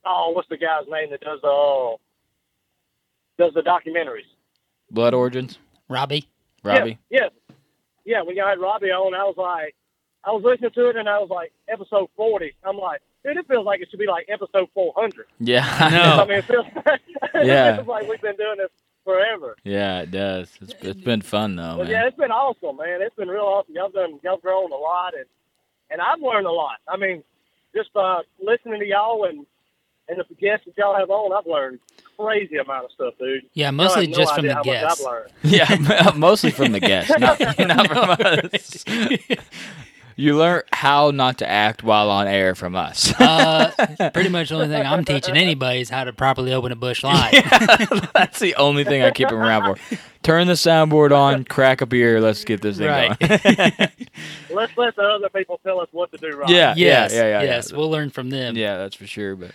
[0.06, 1.96] oh, what's the guy's name that does the uh,
[3.38, 4.28] does the documentaries?
[4.92, 6.28] Blood Origins, Robbie.
[6.64, 7.00] Robbie.
[7.10, 7.20] Yeah,
[7.50, 7.56] yeah,
[8.06, 8.22] yeah.
[8.22, 9.76] When y'all had Robbie on, I was like,
[10.26, 12.54] I was listening to it and I was like, episode forty.
[12.66, 15.28] I'm like, dude, it feels like it should be like episode four hundred.
[15.40, 16.22] Yeah, I know.
[16.24, 16.66] I mean, it feels,
[17.34, 17.72] Yeah.
[17.72, 18.70] it feels like we've been doing this
[19.06, 19.56] forever.
[19.64, 20.50] Yeah, it does.
[20.62, 21.92] It's, it's been fun though, But man.
[21.92, 23.02] yeah, it's been awesome, man.
[23.02, 23.74] It's been real awesome.
[23.74, 25.26] Y'all done y'all grown a lot, and
[25.90, 26.78] and I've learned a lot.
[26.88, 27.24] I mean,
[27.76, 29.46] just by listening to y'all and
[30.10, 31.80] and the guests that y'all have on, I've learned
[32.18, 33.44] crazy amount of stuff, dude.
[33.54, 35.04] Yeah, mostly have no just from the guests.
[35.04, 35.28] I've.
[35.44, 38.86] Yeah, mostly from the guests, not, not from us.
[40.16, 43.14] You learn how not to act while on air from us.
[43.24, 43.72] Uh,
[44.14, 47.04] pretty much the only thing I'm teaching anybody is how to properly open a Busch
[47.04, 47.32] Light.
[48.14, 49.98] That's the only thing I keep him around for.
[50.22, 53.18] Turn the soundboard on, crack a beer, let's get this thing Right.
[53.20, 53.40] going.
[54.50, 56.50] Let's let the other people tell us what to do right.
[56.50, 57.78] yeah, yes, yeah, yeah, yeah, yes, yeah.
[57.78, 58.56] we'll learn from them.
[58.56, 59.36] Yeah, that's for sure.
[59.36, 59.52] But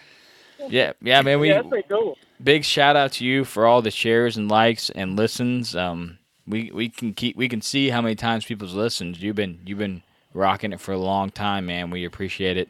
[0.69, 2.19] yeah, yeah, man, we yeah, that's pretty cool.
[2.43, 5.77] big shout out to you for all the shares and likes and listens.
[5.77, 9.19] Um, we we can keep we can see how many times people's listened.
[9.19, 10.03] You've been you've been
[10.35, 11.91] rocking it for a long time, man.
[11.91, 12.69] We appreciate it.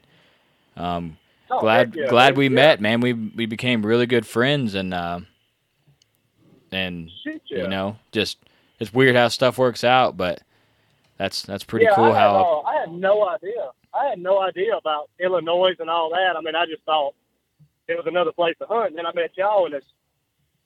[0.77, 1.19] Um,
[1.51, 2.51] Oh, glad glad we Yeah.
[2.51, 3.01] met, man.
[3.01, 5.21] We we became really good friends, and uh,
[6.71, 7.63] and Shit, yeah.
[7.63, 8.37] you know, just
[8.79, 10.43] it's weird how stuff works out, but
[11.17, 12.05] that's that's pretty yeah, cool.
[12.05, 13.71] I had, how uh, I had no idea.
[13.95, 16.37] I had no idea about Illinois and all that.
[16.37, 17.15] I mean, I just thought
[17.89, 18.89] it was another place to hunt.
[18.91, 19.87] And then I met y'all, and it's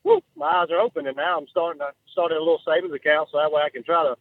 [0.03, 1.07] whew, my eyes are open.
[1.07, 3.85] And now I'm starting to start a little savings account, so that way I can
[3.85, 4.17] try to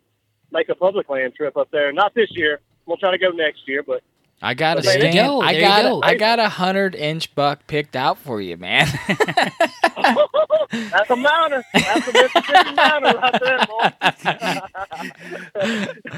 [0.52, 1.92] make a public land trip up there.
[1.92, 2.60] Not this year.
[2.86, 4.02] We'll try to go next year, but
[4.42, 5.14] I got a stand.
[5.14, 6.00] go, I there got go.
[6.00, 8.88] a, I got a hundred inch buck picked out for you, man.
[9.08, 11.64] that's a mounter.
[11.74, 13.60] That's a Mississippi mounter right there,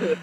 [0.05, 0.15] boy.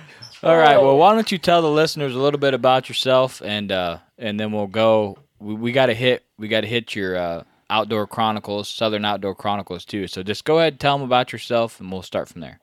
[0.49, 0.79] All right.
[0.79, 4.41] Well, why don't you tell the listeners a little bit about yourself, and uh, and
[4.41, 5.19] then we'll go.
[5.39, 6.25] We, we got to hit.
[6.39, 10.07] We got to hit your uh, outdoor chronicles, Southern Outdoor Chronicles too.
[10.07, 12.61] So just go ahead, and tell them about yourself, and we'll start from there.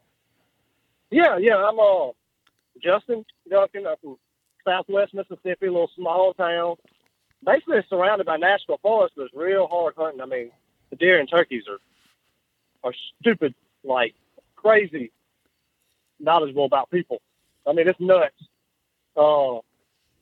[1.11, 1.55] Yeah, yeah.
[1.57, 2.11] I'm uh,
[2.81, 3.87] Justin Duncan.
[3.87, 4.17] I'm from
[4.65, 6.75] Southwest Mississippi, a little small town.
[7.45, 10.21] Basically, it's surrounded by national forest, but it's real hard hunting.
[10.21, 10.51] I mean,
[10.89, 11.79] the deer and turkeys are
[12.83, 14.15] are stupid, like
[14.55, 15.11] crazy
[16.19, 17.21] knowledgeable about people.
[17.67, 18.35] I mean, it's nuts.
[19.15, 19.59] Uh,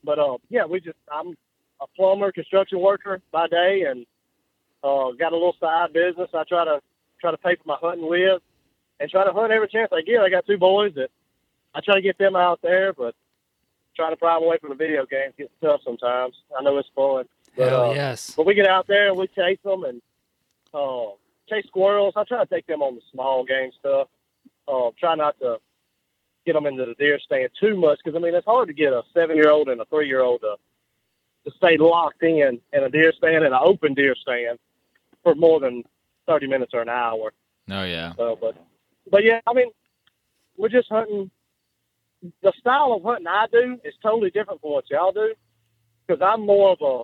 [0.04, 1.36] but uh, yeah, we just I'm
[1.82, 4.06] a plumber, construction worker by day, and
[4.84, 6.30] uh, got a little side business.
[6.34, 6.82] I try to
[7.20, 8.42] try to pay for my hunting with,
[9.00, 10.22] and try to hunt every chance I get.
[10.22, 11.10] I got two boys that
[11.74, 13.16] I try to get them out there, but
[13.96, 16.36] trying to pry them away from the video games gets tough sometimes.
[16.58, 17.26] I know it's fun.
[17.56, 18.34] But, Hell uh, yes.
[18.36, 20.02] but we get out there and we chase them and
[20.74, 21.12] uh,
[21.50, 22.14] chase squirrels.
[22.16, 24.08] I try to take them on the small game stuff.
[24.68, 25.60] Uh, try not to
[26.46, 28.94] get them into the deer stand too much because I mean it's hard to get
[28.94, 30.56] a seven year old and a three year old to
[31.46, 34.60] to stay locked in in a deer stand and an open deer stand
[35.24, 35.84] for more than
[36.28, 37.34] thirty minutes or an hour.
[37.70, 38.14] Oh yeah.
[38.16, 38.56] So, but
[39.12, 39.72] but yeah, I mean,
[40.58, 41.32] we're just hunting.
[42.44, 45.34] The style of hunting I do is totally different from what y'all do
[46.08, 47.04] because I'm more of a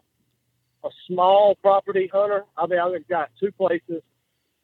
[0.88, 2.44] a small property hunter.
[2.58, 4.02] I mean, I've got two places.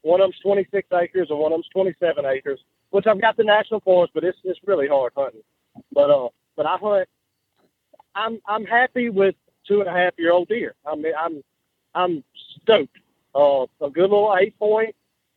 [0.04, 2.60] One of them's 26 acres and one of them's 27 acres,
[2.92, 5.42] which I've got the national forest, but it's it's really hard hunting.
[5.94, 7.10] But uh, but I hunt.
[8.16, 9.36] I'm I'm happy with
[9.68, 10.76] two and a half year old deer.
[10.86, 11.44] I mean, I'm
[11.96, 12.24] I'm
[12.64, 12.98] stoked.
[13.36, 14.96] Uh, a good little eight point,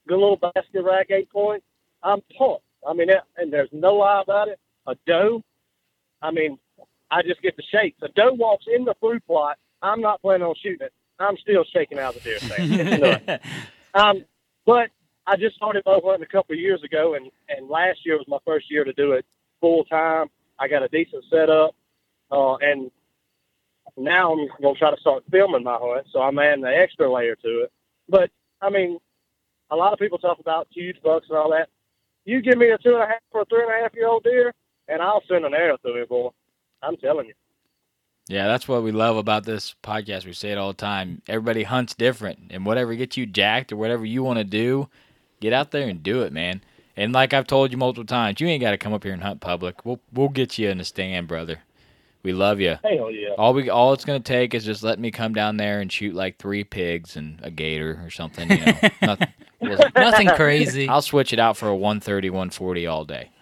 [0.08, 1.62] good little basket rack eight point.
[2.02, 2.64] I'm pumped.
[2.86, 4.58] I mean, and there's no lie about it.
[4.86, 5.42] A doe.
[6.22, 6.58] I mean,
[7.10, 7.98] I just get the shakes.
[8.02, 9.58] A doe walks in the food plot.
[9.82, 10.92] I'm not planning on shooting it.
[11.18, 13.40] I'm still shaking out the deer stand.
[13.92, 14.24] Um,
[14.66, 14.90] but
[15.26, 18.28] I just started bow hunting a couple of years ago, and and last year was
[18.28, 19.26] my first year to do it
[19.60, 20.28] full time.
[20.60, 21.74] I got a decent setup,
[22.30, 22.90] uh, and
[23.96, 27.34] now I'm gonna try to start filming my hunt, so I'm adding an extra layer
[27.36, 27.72] to it.
[28.08, 28.30] But
[28.62, 28.98] I mean,
[29.70, 31.68] a lot of people talk about huge bucks and all that.
[32.30, 34.06] You give me a two and a half or a three and a half year
[34.06, 34.54] old deer,
[34.86, 36.28] and I'll send an arrow through it, boy.
[36.80, 37.34] I'm telling you.
[38.28, 40.26] Yeah, that's what we love about this podcast.
[40.26, 41.22] We say it all the time.
[41.26, 44.88] Everybody hunts different, and whatever gets you jacked or whatever you want to do,
[45.40, 46.62] get out there and do it, man.
[46.96, 49.24] And like I've told you multiple times, you ain't got to come up here and
[49.24, 49.84] hunt public.
[49.84, 51.58] We'll we'll get you in the stand, brother.
[52.22, 52.76] We love you.
[52.84, 53.30] Hell yeah.
[53.38, 56.14] All we all it's gonna take is just let me come down there and shoot
[56.14, 58.48] like three pigs and a gator or something.
[58.48, 59.28] You know, nothing,
[59.94, 60.88] Nothing crazy.
[60.88, 63.30] I'll switch it out for a 130, 140 all day.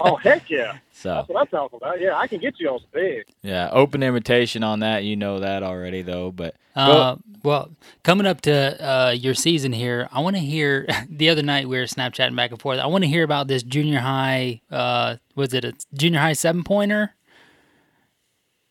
[0.00, 0.78] Oh heck yeah.
[0.92, 2.00] So That's what I'm talking about.
[2.00, 3.24] Yeah, I can get you on some big.
[3.42, 5.04] yeah, open invitation on that.
[5.04, 7.70] You know that already though, but Uh, well,
[8.02, 8.52] coming up to
[8.86, 10.86] uh, your season here, I want to hear.
[11.08, 12.78] The other night we were Snapchatting back and forth.
[12.78, 14.60] I want to hear about this junior high.
[14.70, 17.14] Uh, was it a junior high seven pointer?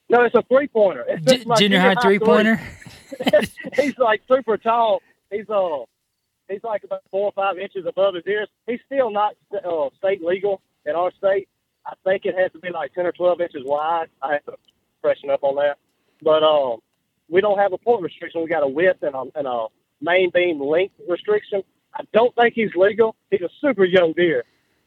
[0.10, 1.06] No, it's a three pointer.
[1.26, 2.62] J- just my junior high three pointer.
[3.76, 5.02] he's like super tall.
[5.32, 5.80] He's uh,
[6.50, 8.48] he's like about four or five inches above his ears.
[8.68, 11.48] He's still not uh, state legal in our state.
[11.86, 14.08] I think it has to be like ten or twelve inches wide.
[14.22, 14.54] I have to
[15.02, 15.78] freshen up on that.
[16.22, 16.80] But um,
[17.30, 18.42] we don't have a point restriction.
[18.42, 19.68] We got a width and a, and a
[20.02, 21.64] main beam length restriction.
[21.94, 23.16] I don't think he's legal.
[23.32, 24.44] He's a super young deer.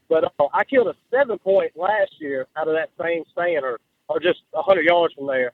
[0.08, 3.80] But uh, I killed a seven point last year out of that same stand, or
[4.08, 5.52] or just a hundred yards from there.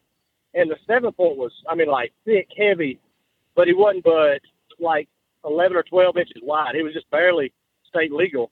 [0.55, 3.00] And the seven point was, I mean, like thick, heavy,
[3.57, 4.40] but he wasn't but
[4.78, 5.09] like
[5.45, 6.74] eleven or twelve inches wide.
[6.74, 7.53] He was just barely
[7.88, 8.51] state legal.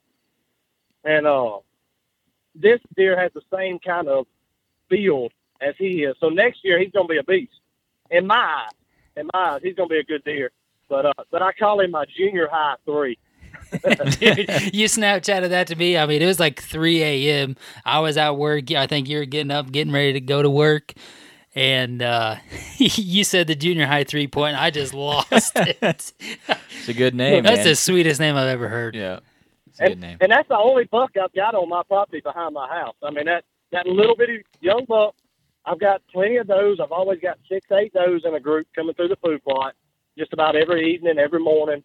[1.04, 1.58] And uh,
[2.54, 4.26] this deer has the same kind of
[4.88, 6.16] field as he is.
[6.20, 7.52] So next year he's going to be a beast.
[8.10, 8.74] In my eyes,
[9.16, 10.50] in my eyes, he's going to be a good deer.
[10.88, 13.18] But uh, but I call him my junior high three.
[13.72, 15.96] You Snapchatted that to me.
[15.96, 17.56] I mean, it was like 3 a.m.
[17.84, 18.72] I was at work.
[18.72, 20.92] I think you were getting up, getting ready to go to work.
[21.54, 22.36] And uh,
[22.78, 24.56] you said the junior high three point.
[24.60, 25.78] I just lost it.
[25.80, 27.42] It's a good name.
[27.44, 27.66] That's man.
[27.66, 28.94] the sweetest name I've ever heard.
[28.94, 29.20] Yeah.
[29.66, 30.18] It's a good And, name.
[30.20, 32.94] and that's the only buck I've got on my property behind my house.
[33.02, 35.14] I mean that that little bitty young buck.
[35.66, 36.78] I've got plenty of those.
[36.80, 39.74] I've always got six, eight those in a group coming through the food plot,
[40.16, 41.82] just about every evening, every morning.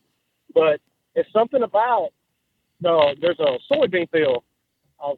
[0.54, 0.80] But
[1.16, 2.10] it's something about
[2.82, 4.44] the there's a soybean field.
[5.04, 5.14] Uh,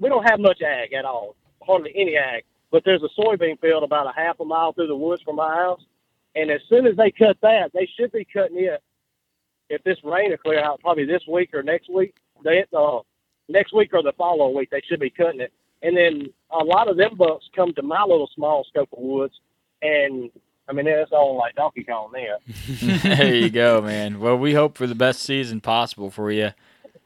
[0.00, 2.44] we don't have much ag at all, hardly any ag.
[2.70, 5.54] But there's a soybean field about a half a mile through the woods from my
[5.54, 5.82] house,
[6.34, 8.82] and as soon as they cut that, they should be cutting it.
[9.68, 12.14] If this rain will clear out, probably this week or next week.
[12.44, 12.98] They uh,
[13.48, 15.52] next week or the following week, they should be cutting it.
[15.82, 19.34] And then a lot of them bucks come to my little small scope of woods,
[19.82, 20.30] and
[20.68, 22.38] I mean it's all like Donkey Kong there.
[23.16, 24.20] there you go, man.
[24.20, 26.52] Well, we hope for the best season possible for you.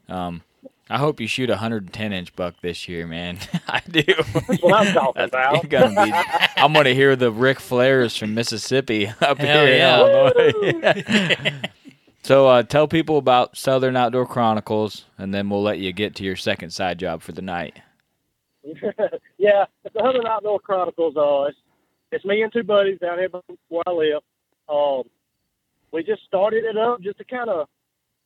[0.09, 0.43] Um,
[0.91, 3.38] I hope you shoot a 110 inch buck this year, man.
[3.68, 4.03] I do.
[4.03, 5.68] That's what I'm talking about.
[5.70, 6.12] Gonna be,
[6.57, 9.76] I'm gonna hear the Ric Flairs from Mississippi up Hell here.
[9.76, 10.30] yeah.
[10.34, 11.61] in Illinois.
[12.24, 16.24] so uh, tell people about Southern Outdoor Chronicles, and then we'll let you get to
[16.24, 17.80] your second side job for the night.
[19.38, 21.16] yeah, it's the Southern Outdoor Chronicles.
[21.16, 21.59] Uh, it's,
[22.11, 23.28] it's me and two buddies down here
[23.68, 24.22] where I live.
[24.68, 25.05] Um,
[25.93, 27.68] we just started it up just to kind of,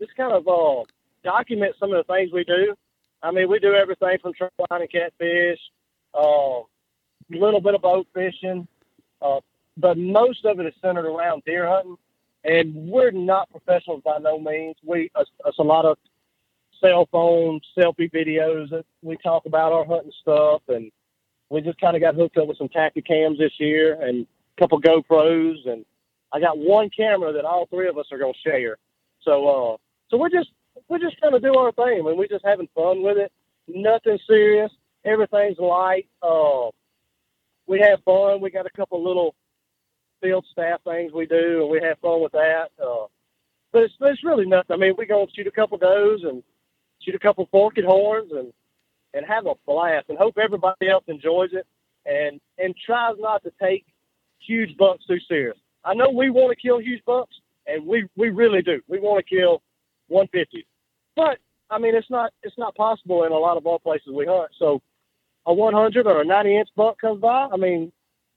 [0.01, 0.83] just kind of uh,
[1.25, 2.75] document some of the things we do.
[3.23, 5.59] I mean, we do everything from trout and catfish,
[6.15, 6.61] a uh,
[7.31, 8.69] little bit of boat fishing,
[9.23, 9.41] uh,
[9.77, 11.97] but most of it is centered around deer hunting.
[12.45, 14.77] And we're not professionals by no means.
[14.85, 15.97] We it's, it's a lot of
[16.79, 20.93] cell phone selfie videos that we talk about our hunting stuff, and
[21.49, 24.81] we just kind of got hooked up with some Tactacams this year and a couple
[24.81, 25.87] GoPros, and
[26.33, 28.77] I got one camera that all three of us are gonna share.
[29.23, 29.77] So, uh,
[30.11, 30.51] so we're just
[30.89, 33.33] we're just trying to do our thing, and we're just having fun with it.
[33.69, 34.71] Nothing serious.
[35.05, 36.07] Everything's light.
[36.23, 36.71] Uh,
[37.67, 38.41] we have fun.
[38.41, 39.35] We got a couple little
[40.21, 42.69] field staff things we do, and we have fun with that.
[42.83, 43.07] Uh,
[43.73, 44.75] but it's, it's really nothing.
[44.75, 46.43] I mean, we're gonna shoot a couple does and
[47.01, 48.53] shoot a couple forked horns and
[49.15, 51.67] and have a blast, and hope everybody else enjoys it,
[52.07, 53.85] and and tries not to take
[54.39, 55.57] huge bucks too serious.
[55.85, 57.35] I know we want to kill huge bucks,
[57.67, 58.81] and we we really do.
[58.89, 59.63] We want to kill
[60.11, 60.65] 150s,
[61.17, 61.39] but
[61.71, 64.51] I mean, it's not it's not possible in a lot of all places we hunt.
[64.59, 64.81] So
[65.47, 67.93] a 100 or a 90 inch buck comes by, I mean,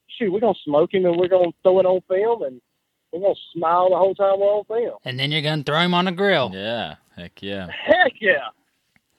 [0.07, 2.61] shoot, we're gonna smoke him and we're gonna throw it on film and
[3.11, 4.97] we're gonna smile the whole time we're on film.
[5.05, 6.51] And then you're going to throw him on a grill.
[6.53, 7.67] Yeah, heck yeah.
[7.71, 8.47] Heck yeah,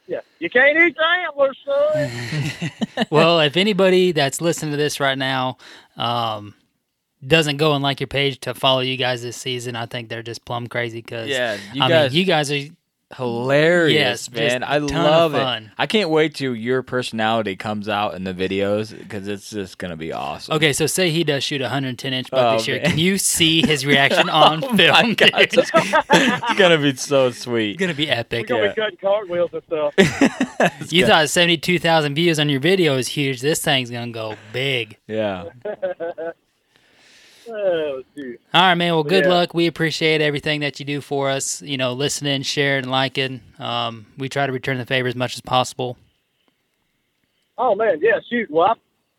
[0.06, 0.20] yeah.
[0.38, 3.06] You can't eat the antlers, son.
[3.11, 5.56] well, if anybody that's listening to this right now
[5.96, 6.54] um,
[7.26, 10.22] doesn't go and like your page to follow you guys this season, I think they're
[10.22, 12.61] just plumb crazy because Yeah, you I guys- mean, you guys are
[13.16, 14.61] Hilarious, Yes, man.
[14.61, 15.70] just I a ton of love it.
[15.78, 19.96] I can't wait till your personality comes out in the videos because it's just gonna
[19.96, 20.54] be awesome.
[20.56, 20.74] okay.
[20.74, 22.76] So say he does shoot a 110 inch buck Oh, this year.
[22.82, 22.90] man.
[22.90, 24.92] Can you see his reaction on Oh, film?
[24.92, 27.72] my God, it's, it's gonna be so sweet.
[27.72, 28.46] It's gonna be We're epic.
[28.48, 28.68] gonna Yeah.
[28.74, 29.94] be cutting cartwheels and stuff.
[30.92, 33.40] You thought 72,000 views on your video is huge.
[33.40, 34.98] This thing's gonna go big.
[35.06, 35.44] Yeah.
[37.49, 38.03] Oh.
[38.55, 38.94] All right, man.
[38.94, 39.30] Well, good Yeah.
[39.30, 39.55] luck.
[39.55, 41.62] We appreciate everything that you do for us.
[41.62, 43.40] You know, listening, sharing, liking.
[43.59, 45.96] Um, we try to return the favor as much as possible.
[47.57, 48.51] Oh man, yeah, shoot.
[48.51, 48.68] Well,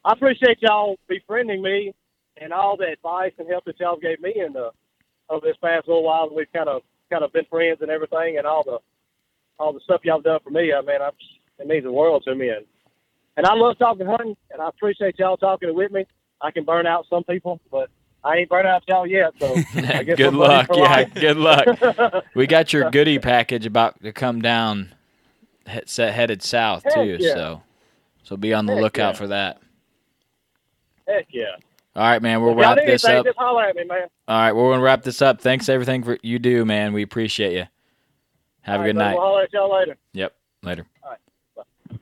[0.06, 1.94] I, I appreciate y'all befriending me
[2.38, 4.72] and all the advice and help that y'all gave me in the
[5.30, 6.30] over this past little while.
[6.34, 8.80] We've kind of kind of been friends and everything, and all the
[9.60, 10.72] all the stuff y'all done for me.
[10.74, 11.10] I mean, I,
[11.60, 12.66] it means the world to me, and
[13.36, 16.06] and I love talking hunting, and I appreciate y'all talking with me.
[16.42, 17.90] I can burn out some people, but
[18.24, 19.34] I ain't burnt out y'all yet.
[19.40, 19.56] So
[20.16, 20.68] good luck.
[20.74, 21.14] Yeah, life.
[21.14, 22.24] good luck.
[22.36, 24.94] We got your goodie package about to come down,
[25.86, 27.18] set headed south Heck too.
[27.20, 27.34] yeah.
[27.34, 27.64] So,
[28.24, 29.18] so be on the Heck lookout yeah.
[29.20, 29.62] for that.
[31.08, 31.46] Heck yeah.
[31.96, 32.42] All right, man.
[32.42, 33.26] We'll If wrap this anything, up.
[33.26, 34.08] just holler at me, man.
[34.28, 35.42] All right, we're gonna wrap this up.
[35.42, 36.94] Thanks everything for you do, man.
[36.94, 37.66] We appreciate you.
[38.62, 39.14] Have All a good buddy, night.
[39.16, 39.98] We'll holler at y'all later.
[40.14, 40.34] Yep.
[40.64, 40.86] Later.
[41.04, 42.00] All right.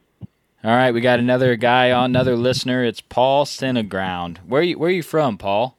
[0.63, 2.83] All right, we got another guy on, another listener.
[2.83, 4.39] It's Paul Cineground.
[4.39, 5.76] Where you where are you from, Paul?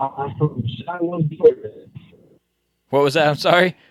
[0.00, 1.72] I'm from Shiloh, Georgia.
[2.90, 3.28] What was that?
[3.28, 3.76] I'm sorry.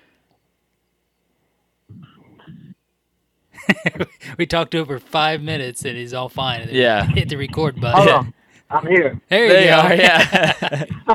[4.37, 6.61] We talked to him for five minutes and he's all fine.
[6.61, 7.03] And then Yeah.
[7.15, 7.97] Hit the record button.
[8.01, 8.33] Hold on.
[8.69, 9.19] I'm here.
[9.29, 9.77] There you There you go.
[9.77, 9.95] are,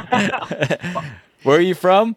[0.00, 1.02] yeah.
[1.42, 2.16] Where are you from?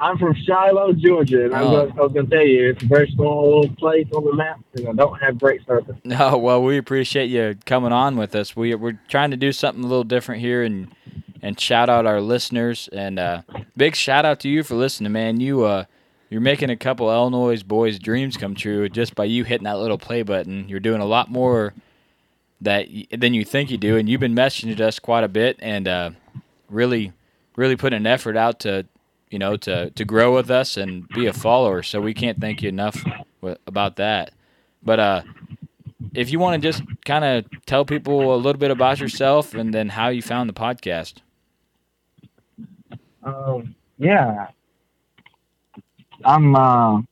[0.00, 1.88] I'm from Shiloh, Georgia, and I'm Oh.
[1.88, 4.58] I was going to tell you, it's a very small little place on the map,
[4.74, 5.96] and I don't have great service.
[6.04, 8.56] No, oh, well, we appreciate you coming on with us.
[8.56, 10.92] We we're trying to do something a little different here and
[11.42, 13.42] and shout out our listeners and uh,
[13.76, 15.40] big shout out to you for listening, man.
[15.40, 15.84] You uh
[16.28, 19.98] you're making a couple Illinois boys' dreams come true just by you hitting that little
[19.98, 20.68] play button.
[20.68, 21.74] You're doing a lot more
[22.60, 25.88] that than you think you do, and you've been messaging us quite a bit and
[25.88, 26.10] uh,
[26.68, 27.12] really
[27.56, 28.86] really putting an effort out to
[29.30, 31.82] you know to to grow with us and be a follower.
[31.82, 33.02] So we can't thank you enough
[33.40, 34.32] wi- about that.
[34.82, 35.22] But uh,
[36.14, 39.74] if you want to just kind of tell people a little bit about yourself and
[39.74, 41.14] then how you found the podcast.
[43.22, 44.48] Um, yeah,
[46.24, 47.02] I'm uh,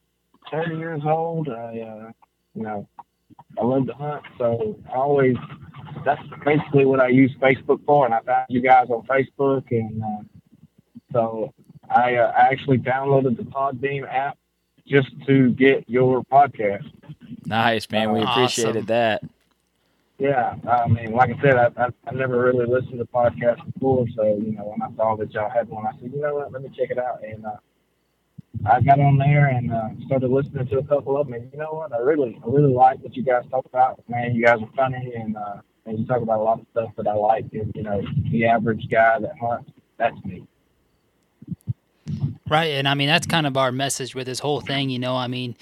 [0.51, 1.49] 30 years old.
[1.49, 2.11] I, uh,
[2.55, 2.89] you know,
[3.59, 5.37] I love to hunt, so I always
[6.05, 8.05] that's basically what I use Facebook for.
[8.07, 10.23] And I found you guys on Facebook, and uh,
[11.13, 11.55] so
[11.91, 14.39] I uh, actually downloaded the Podbean app
[14.87, 16.91] just to get your podcast.
[17.45, 18.13] Nice, man.
[18.13, 19.23] We appreciated that.
[20.19, 24.07] Yeah, I mean, like I said, I, I I never really listened to podcasts before,
[24.17, 26.53] so you know, when I saw that y'all had one, I said, you know what,
[26.53, 27.57] let me check it out, and uh,
[28.67, 31.59] I got on there and uh, started listening to a couple of them, and you
[31.59, 34.03] know what, I really, I really like what you guys talk about.
[34.09, 35.57] Man, you guys are funny, and uh,
[35.87, 38.03] and you talk about a lot of stuff that I like, and you know,
[38.33, 40.47] the average guy that hunts, that's me.
[42.49, 44.89] Right, and I mean that's kind of our message with this whole thing.
[44.89, 45.55] You know, I mean,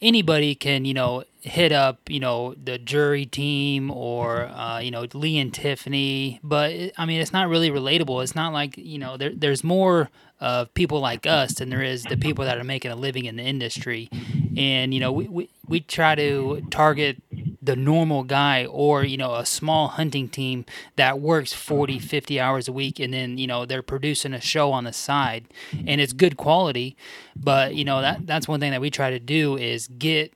[0.00, 5.06] anybody can you know hit up you know the Drury team or uh, you know
[5.14, 8.22] Lee and Tiffany, but I mean it's not really relatable.
[8.24, 10.10] It's not like you know there, there's more
[10.40, 13.36] of people like us than there is the people that are making a living in
[13.36, 14.08] the industry,
[14.56, 17.22] and you know we we, we try to target
[17.66, 20.64] the normal guy or you know a small hunting team
[20.96, 22.06] that works 40 mm-hmm.
[22.06, 25.44] 50 hours a week and then you know they're producing a show on the side
[25.86, 26.96] and it's good quality
[27.34, 30.32] but you know that that's one thing that we try to do is get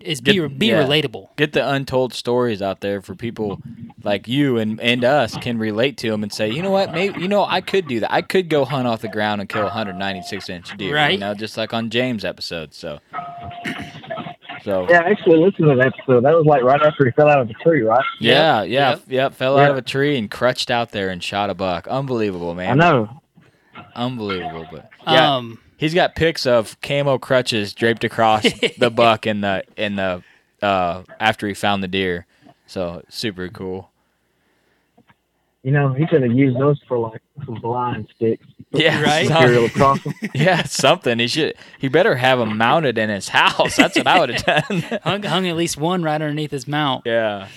[0.00, 0.82] is be be yeah.
[0.82, 3.60] relatable Get the untold stories out there for people
[4.04, 7.20] like you and, and us can relate to them and say, you know what, maybe
[7.20, 8.12] you know I could do that.
[8.12, 11.18] I could go hunt off the ground and kill a 196 inch deer, You Right.
[11.18, 12.74] know, just like on James' episode.
[12.74, 13.00] So,
[14.64, 16.24] so Yeah, I actually listened to that episode.
[16.24, 18.04] That was like right after he fell out of the tree, right?
[18.20, 21.54] yeah, yeah, yep, Fell out of a tree and crutched out there and shot a
[21.54, 21.86] buck.
[21.88, 22.80] Unbelievable, man.
[22.80, 23.20] I know.
[23.94, 28.42] Unbelievable, but yeah, Um, he's got pics of camo crutches draped across
[28.78, 30.22] the buck in the in the
[30.62, 32.26] uh after he found the deer.
[32.66, 33.90] So super cool.
[35.64, 38.46] You know, he could have used those for like some blind sticks.
[38.70, 39.28] Yeah, right.
[39.28, 40.14] Material across them.
[40.34, 41.18] yeah, something.
[41.18, 41.54] He should.
[41.78, 43.76] He better have them mounted in his house.
[43.76, 45.00] That's what I would have done.
[45.02, 47.48] hung, hung at least one right underneath his mount yeah.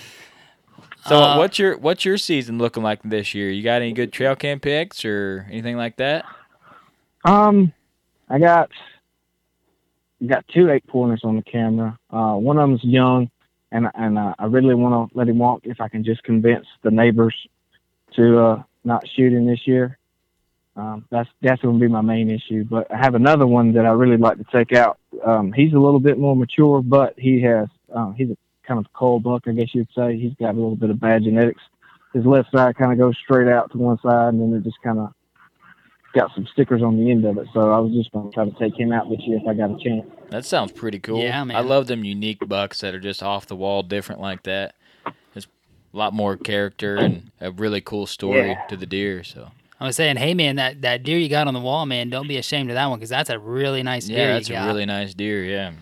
[1.06, 3.50] So Uh, what's your what's your season looking like this year?
[3.50, 6.24] You got any good trail cam pics or anything like that?
[7.24, 7.72] Um,
[8.28, 8.70] I got
[10.26, 11.98] got two eight pointers on the camera.
[12.10, 13.30] Uh, one of them's young,
[13.72, 16.66] and and uh, I really want to let him walk if I can just convince
[16.82, 17.34] the neighbors
[18.16, 19.98] to uh, not shooting this year.
[20.74, 22.64] Um, that's that's going to be my main issue.
[22.64, 24.98] But I have another one that I really like to take out.
[25.24, 28.36] Um, he's a little bit more mature, but he has um, he's a
[28.66, 30.16] kind of cold buck, I guess you'd say.
[30.16, 31.62] He's got a little bit of bad genetics.
[32.14, 34.80] His left side kind of goes straight out to one side, and then it just
[34.82, 35.12] kind of
[36.14, 37.46] got some stickers on the end of it.
[37.54, 39.54] So I was just going to try to take him out this year if I
[39.54, 40.06] got a chance.
[40.30, 41.20] That sounds pretty cool.
[41.20, 41.56] Yeah, man.
[41.56, 44.74] I love them unique bucks that are just off the wall, different like that.
[45.92, 48.64] There's a lot more character and a really cool story Yeah.
[48.68, 49.22] to the deer.
[49.24, 52.08] So I was saying, hey man, that, that deer you got on the wall, man,
[52.08, 54.18] don't be ashamed of that one because that's a really nice deer.
[54.18, 54.66] yeah, that's you a got.
[54.66, 55.44] really nice deer.
[55.44, 55.72] Yeah.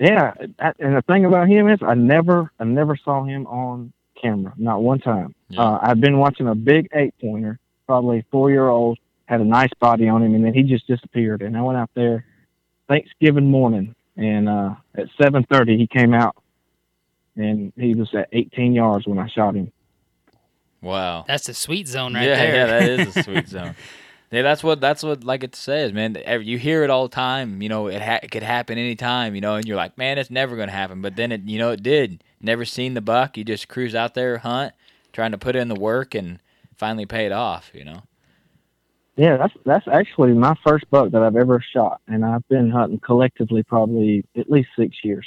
[0.00, 0.32] Yeah,
[0.78, 4.80] and the thing about him is I never, I never saw him on camera, not
[4.80, 5.34] one time.
[5.48, 5.60] Yeah.
[5.60, 9.70] Uh, I've been watching a big eight pointer, probably four year old, had a nice
[9.80, 11.42] body on him, and then he just disappeared.
[11.42, 12.24] And I went out there
[12.88, 16.36] Thanksgiving morning, and uh, at seven thirty he came out,
[17.38, 19.72] and he was at eighteen yards when I shot him.
[20.80, 21.24] Wow.
[21.26, 22.54] That's the sweet zone right yeah, there.
[22.54, 23.74] yeah, that is a sweet zone.
[24.30, 26.16] Yeah, that's what that's what like it says, man.
[26.42, 27.62] You hear it all the time.
[27.62, 29.34] You know, it, ha- it could happen anytime.
[29.34, 31.00] You know, and you're like, man, it's never gonna happen.
[31.00, 32.22] But then it, you know, it did.
[32.40, 33.38] Never seen the buck.
[33.38, 34.74] You just cruise out there, hunt,
[35.12, 36.40] trying to put in the work, and
[36.76, 37.70] finally pay it off.
[37.72, 38.02] You know.
[39.16, 43.00] Yeah, that's that's actually my first buck that I've ever shot, and I've been hunting
[43.00, 45.26] collectively probably at least six years.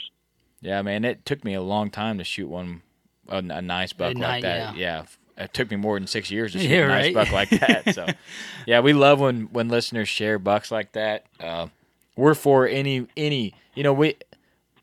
[0.61, 1.03] Yeah, man.
[1.03, 2.81] It took me a long time to shoot one,
[3.27, 4.75] a, a nice buck like that.
[4.75, 5.03] Yeah.
[5.37, 7.13] It took me more than six years to shoot Yeah, a nice right.
[7.13, 7.95] buck like that.
[7.95, 8.07] So,
[8.67, 11.25] yeah, we love when when listeners share bucks like that.
[11.39, 11.67] Uh,
[12.15, 14.15] we're for any any you know we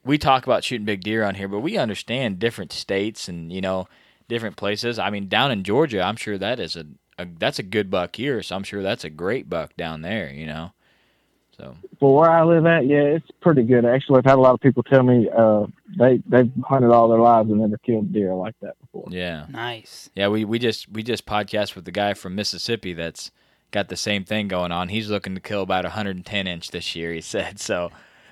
[0.04, 3.60] we talk about shooting big deer on here, but we understand different states and you
[3.60, 3.86] know
[4.26, 4.98] different places.
[4.98, 6.86] I mean, down in Georgia, I'm sure that is a,
[7.18, 8.42] a that's a good buck here.
[8.42, 10.32] So I'm sure that's a great buck down there.
[10.32, 10.72] You know,
[11.58, 13.84] So For where I live at, yeah, it's pretty good.
[13.84, 15.66] Actually, I've had a lot of people tell me uh,
[15.98, 19.08] they they've hunted all their lives and never killed deer like that before.
[19.10, 20.08] yeah, Nice.
[20.14, 20.28] yeah.
[20.28, 23.30] We we just we just podcast with the guy from Mississippi that's
[23.72, 24.88] got the same thing going on.
[24.88, 27.12] He's looking to kill about 110 inch this year.
[27.12, 27.90] He said so.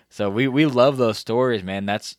[0.09, 1.85] So we we love those stories, man.
[1.85, 2.16] That's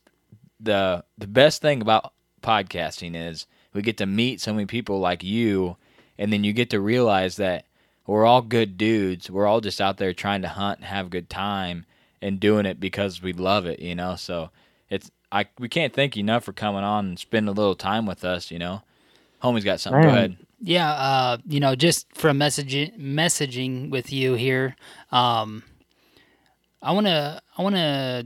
[0.60, 5.24] the the best thing about podcasting is we get to meet so many people like
[5.24, 5.78] you,
[6.18, 7.66] and then you get to realize that
[8.08, 9.30] we're all good dudes.
[9.30, 11.86] We're all just out there trying to hunt and have a good time
[12.22, 14.16] and doing it because we love it, you know.
[14.16, 14.50] So
[14.90, 18.06] it's I we can't thank you enough for coming on and spending a little time
[18.06, 18.82] with us, you know.
[19.44, 20.02] Homie's got something.
[20.02, 20.38] Go ahead.
[20.60, 24.76] Yeah, uh, you know, just from messaging messaging with you here,
[25.12, 25.64] um,
[26.82, 28.24] I wanna I wanna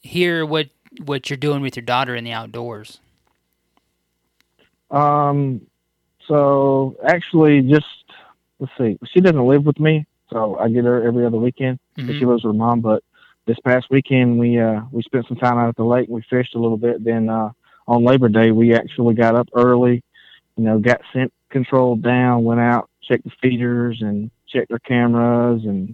[0.00, 0.68] hear what
[1.04, 2.98] what you're doing with your daughter in the outdoors.
[4.90, 5.60] Um,
[6.26, 7.86] so actually, just
[8.62, 8.96] let's see.
[9.12, 11.78] She doesn't live with me, so I get her every other weekend.
[11.98, 12.18] Mhm.
[12.18, 12.80] She lives with her mom.
[12.80, 13.02] But
[13.46, 16.06] this past weekend, we uh we spent some time out at the lake.
[16.06, 17.02] And we fished a little bit.
[17.04, 17.50] Then uh
[17.88, 20.02] on Labor Day, we actually got up early.
[20.56, 22.44] You know, got scent control down.
[22.44, 25.88] Went out, checked the feeders, and checked their cameras, and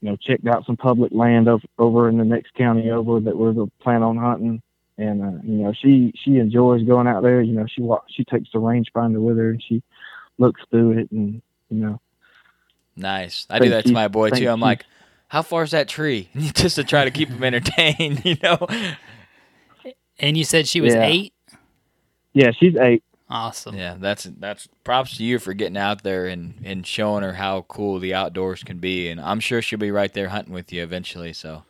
[0.00, 3.36] you know, checked out some public land over, over in the next county over that
[3.36, 4.62] we're going to plan on hunting.
[4.96, 7.42] And uh, you know, she she enjoys going out there.
[7.42, 9.82] You know, she wa- she takes the rangefinder with her and she
[10.38, 12.00] looks through it, and you know,
[12.96, 13.46] Nice.
[13.50, 13.94] I Thank do that to you.
[13.94, 14.48] my boy Thank too.
[14.48, 14.64] I'm you.
[14.64, 14.84] like,
[15.28, 16.28] how far is that tree?
[16.54, 18.66] Just to try to keep him entertained, you know.
[20.18, 21.06] And you said she was Yeah.
[21.06, 21.32] eight.
[22.32, 23.02] yeah, she's eight.
[23.28, 23.74] Awesome.
[23.74, 27.62] Yeah, that's that's props to you for getting out there and and showing her how
[27.68, 29.08] cool the outdoors can be.
[29.08, 31.32] And I'm sure she'll be right there hunting with you eventually.
[31.32, 31.64] So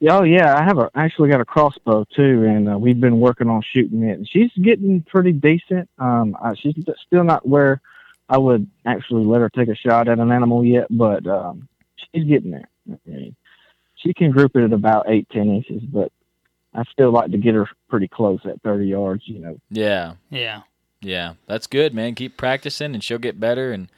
[0.00, 3.00] Yeah, Oh yeah, I have a I actually got a crossbow too, and uh, we've
[3.00, 4.18] been working on shooting it.
[4.18, 5.88] And she's getting pretty decent.
[5.98, 6.74] Um, uh, she's
[7.06, 7.80] still not where
[8.28, 12.24] I would actually let her take a shot at an animal yet, but um, she's
[12.24, 12.68] getting there.
[12.90, 13.36] I mean,
[13.96, 16.10] she can group it at about eight ten inches, but
[16.74, 19.22] I still like to get her pretty close at thirty yards.
[19.26, 19.58] You know.
[19.70, 20.62] yeah, Yeah.
[21.00, 22.14] yeah, that's good, man.
[22.14, 23.72] Keep practicing, and she'll get better.
[23.72, 23.88] And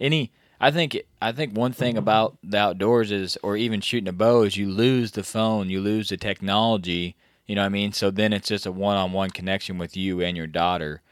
[0.00, 4.12] any, I think I think one thing about the outdoors is, or even shooting a
[4.12, 7.14] bow, is you lose the phone, you lose the technology.
[7.46, 7.92] You know what I mean?
[7.92, 11.02] So then it's just a one-on-one connection with you and your daughter.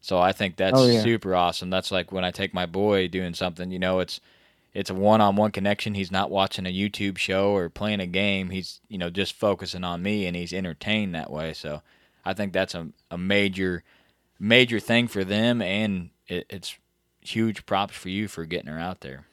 [0.00, 1.02] So I think that's Oh, yeah.
[1.02, 1.70] super awesome.
[1.70, 4.20] That's like when I take my boy doing something, you know, it's
[4.74, 5.94] it's a one-on-one connection.
[5.94, 8.50] He's not watching a YouTube show or playing a game.
[8.50, 11.54] He's, you know, just focusing on me and he's entertained that way.
[11.54, 11.82] So
[12.24, 13.84] I think that's a, a major
[14.40, 16.76] major thing for them and it, it's
[17.22, 19.26] huge props for you for getting her out there.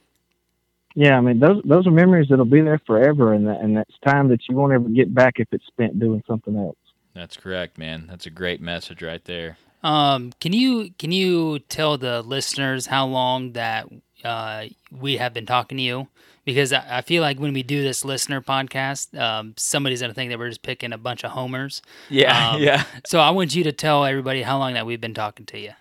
[0.96, 3.94] Yeah, I mean those those are memories that'll be there forever, and that, and that's
[4.06, 6.78] time that you won't ever get back if it's spent doing something else.
[7.14, 8.08] That's correct, man.
[8.08, 9.58] That's a great message right there.
[9.84, 13.88] Um, can you can you tell the listeners how long that
[14.24, 16.08] uh, we have been talking to you?
[16.46, 20.32] Because I, I feel like when we do this listener podcast, um, somebody's gonna think
[20.32, 21.82] that we're just picking a bunch of homers.
[22.10, 22.84] Yeah, Um, yeah.
[23.06, 25.72] So I want you to tell everybody how long that we've been talking to you.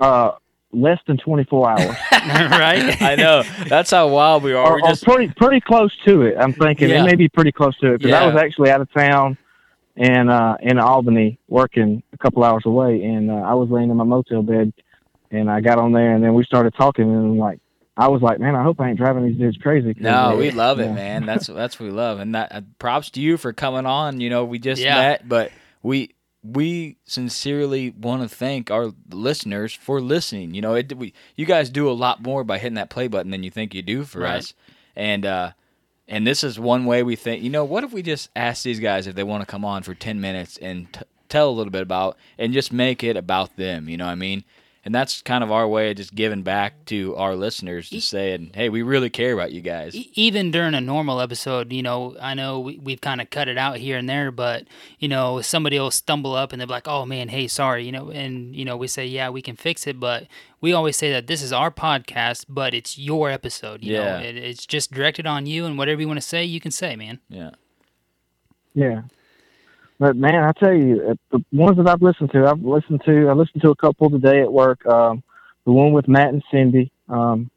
[0.00, 0.32] Uh,
[0.72, 1.96] less than twenty four hours.
[2.12, 3.00] right?
[3.02, 3.42] I know.
[3.68, 4.64] That's how wild we are.
[4.64, 6.36] or, We're or just pretty pretty close to it.
[6.38, 7.02] I'm thinking Yeah.
[7.02, 9.36] it may be pretty close to it because I was actually out of town
[9.96, 13.96] and uh, in Albany working a couple hours away, and uh, I was laying in
[13.96, 14.72] my motel bed,
[15.30, 17.60] and I got on there, and then we started talking, and like
[17.96, 19.94] I was like, man, I hope I ain't driving these dudes crazy.
[19.98, 21.24] No, uh, we love it, man.
[21.26, 24.20] That's that's what we love, and that uh, props to you for coming on.
[24.20, 24.94] You know, we just Yeah.
[24.94, 30.54] met, but we we sincerely want to thank our listeners for listening.
[30.54, 33.30] You know, it, we you guys do a lot more by hitting that play button
[33.30, 34.36] than you think you do for Right.
[34.38, 34.54] us,
[34.94, 35.52] and uh,
[36.08, 37.42] and this is one way we think.
[37.42, 39.82] You know, what if we just ask these guys if they want to come on
[39.82, 43.56] for ten minutes and t- tell a little bit about and just make it about
[43.56, 43.88] them?
[43.88, 44.44] You know what I mean?
[44.86, 48.52] And that's kind of our way of just giving back to our listeners, just saying,
[48.54, 52.16] "Hey, we really care about you guys." E- even during a normal episode, you know,
[52.20, 54.62] I know we, we've kind of cut it out here and there, but
[55.00, 58.10] you know, somebody will stumble up and they're like, "Oh man, hey, sorry," you know,
[58.10, 60.28] and you know, we say, "Yeah, we can fix it," but
[60.60, 63.82] we always say that this is our podcast, but it's your episode.
[63.82, 64.20] You Yeah.
[64.20, 66.70] know, it, it's just directed on you, and whatever you want to say, you can
[66.70, 67.18] say, man.
[67.28, 67.50] Yeah.
[68.72, 69.02] Yeah.
[69.98, 73.28] But man, I tell you, uh, the ones that I've listened to, I've listened to,
[73.28, 74.84] I listened to a couple today at work.
[74.86, 75.22] Um,
[75.64, 77.50] the one with Matt and Cindy, um,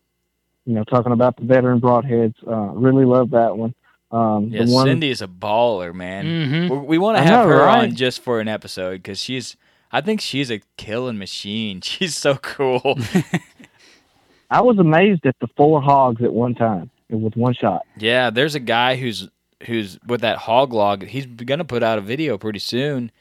[0.65, 2.35] you know, talking about the veteran broadheads.
[2.47, 3.73] Uh, really love that one.
[4.11, 6.25] Um, Yeah, the one, Cindy is a baller, man.
[6.25, 6.69] Mhm.
[6.69, 7.83] We, we want to have know, her right?
[7.89, 9.55] on just for an episode because she's.
[9.91, 11.81] I think she's a killing machine.
[11.81, 12.99] She's so cool.
[14.51, 17.85] I was amazed at the four hogs at one time with one shot.
[17.97, 19.29] yeah, there's a guy who's
[19.65, 21.05] who's with that hog log.
[21.05, 23.11] He's gonna put out a video pretty soon,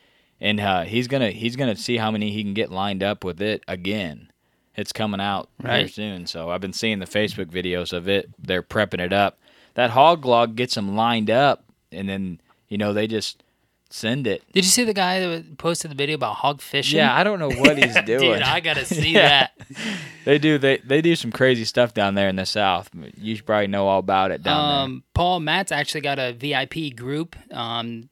[0.40, 3.40] and uh, he's gonna he's gonna see how many he can get lined up with
[3.42, 4.30] it again.
[4.76, 5.90] It's coming out very Right.
[5.92, 6.26] soon.
[6.26, 8.30] So I've been seeing the Facebook videos of it.
[8.38, 9.38] They're prepping it up.
[9.74, 13.42] that hog log gets them lined up, and then you know they just
[13.90, 14.42] send it.
[14.52, 16.98] Did you see the guy that posted the video about hog fishing?
[16.98, 18.20] Yeah, I don't know what he's doing.
[18.34, 19.48] Dude, I gotta see Yeah.
[19.48, 19.52] that.
[20.24, 22.90] They do they they do some crazy stuff down there in the south.
[23.16, 26.94] You should probably know all about it down um, Paul Matt's actually got a VIP
[26.96, 28.08] group um,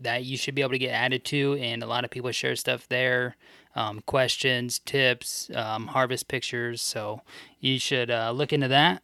[0.00, 2.54] that you should be able to get added to, and a lot of people share
[2.56, 3.36] stuff there,
[3.74, 6.80] um, questions, tips, um, harvest pictures.
[6.82, 7.20] So
[7.60, 9.02] you should uh, look into that.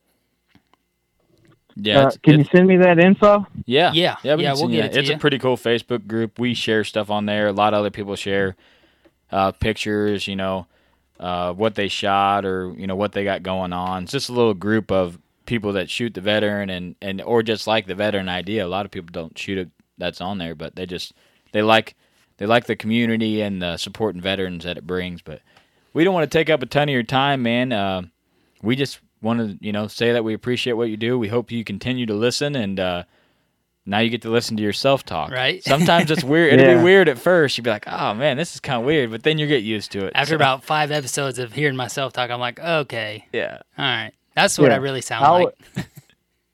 [1.76, 1.94] There.
[1.94, 3.46] Yeah, Uh, can you send me that info?
[3.66, 4.34] yeah, Yeah, yeah.
[4.36, 4.90] We yeah we'll get that.
[4.90, 5.16] it to It's you.
[5.16, 6.38] a pretty cool Facebook group.
[6.38, 7.48] We share stuff on there.
[7.48, 8.56] A lot of other people share
[9.30, 10.26] uh, pictures.
[10.28, 10.66] You know,
[11.20, 14.04] uh, what they shot or you know what they got going on.
[14.04, 17.66] It's just a little group of people that shoot the veteran and and or just
[17.66, 18.64] like the veteran idea.
[18.64, 21.12] A lot of people don't shoot it that's on there, but they just
[21.52, 21.94] they like
[22.38, 25.22] they like the community and the supporting veterans that it brings.
[25.22, 25.40] But
[25.92, 27.72] we don't want to take up a ton of your time, man.
[27.72, 28.02] Uh,
[28.62, 31.18] we just want to you know say that we appreciate what you do.
[31.18, 32.78] We hope you continue to listen and.
[32.80, 33.02] Uh,
[33.84, 35.32] now you get to listen to yourself talk.
[35.32, 35.60] Right.
[35.64, 36.52] Sometimes it's weird.
[36.52, 36.78] It'll Yeah.
[36.78, 37.58] be weird at first.
[37.58, 39.90] You'd be like, "Oh man, this is kind of weird," but then you get used
[39.90, 40.12] to it.
[40.14, 44.12] After So- about five episodes of hearing myself talk, I'm like, okay, yeah, all right,
[44.36, 44.74] that's what Yeah.
[44.74, 45.86] I really sound I'll- like.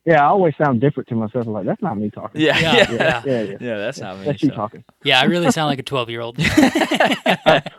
[0.06, 1.46] Yeah, I always sound different to myself.
[1.46, 2.40] I'm like, that's not me talking.
[2.40, 3.22] Yeah, Yeah, yeah, yeah.
[3.26, 3.56] yeah, yeah.
[3.60, 4.24] Yeah, that's not me.
[4.24, 4.82] That's you talking.
[5.04, 6.38] Yeah, I really sound like a 12 year old.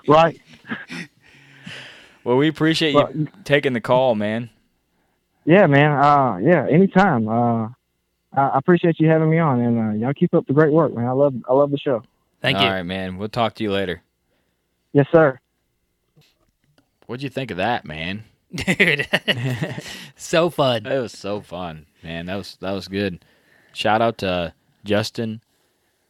[0.07, 0.39] Right.
[2.23, 4.51] Well, we appreciate Well, you taking the call, man.
[5.45, 5.91] Yeah, man.
[5.91, 7.27] Uh, yeah, anytime.
[7.27, 7.67] Uh,
[8.33, 10.93] I I appreciate you having me on, and uh, y'all keep up the great work,
[10.93, 11.07] man.
[11.07, 12.03] I love, I love the show.
[12.41, 12.69] Thank All you.
[12.69, 13.17] All right, man.
[13.17, 14.01] We'll talk to you later.
[14.93, 15.39] Yes, sir.
[17.05, 18.23] What'd you think of that, man?
[18.53, 19.07] Dude,
[20.15, 20.85] so fun.
[20.85, 22.27] It was so fun, man.
[22.27, 23.23] That was that was good.
[23.73, 25.41] Shout out to Justin,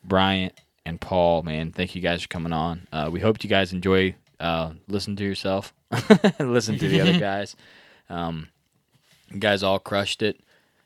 [0.04, 0.54] Bryant,
[0.86, 1.72] and Paul, man.
[1.72, 2.88] Thank you guys for coming on.
[2.92, 5.74] Uh, we hope you guys enjoy uh, listen to yourself,
[6.40, 7.56] listen to the other guys.
[8.10, 8.50] Um,
[9.32, 10.40] you guys all crushed it.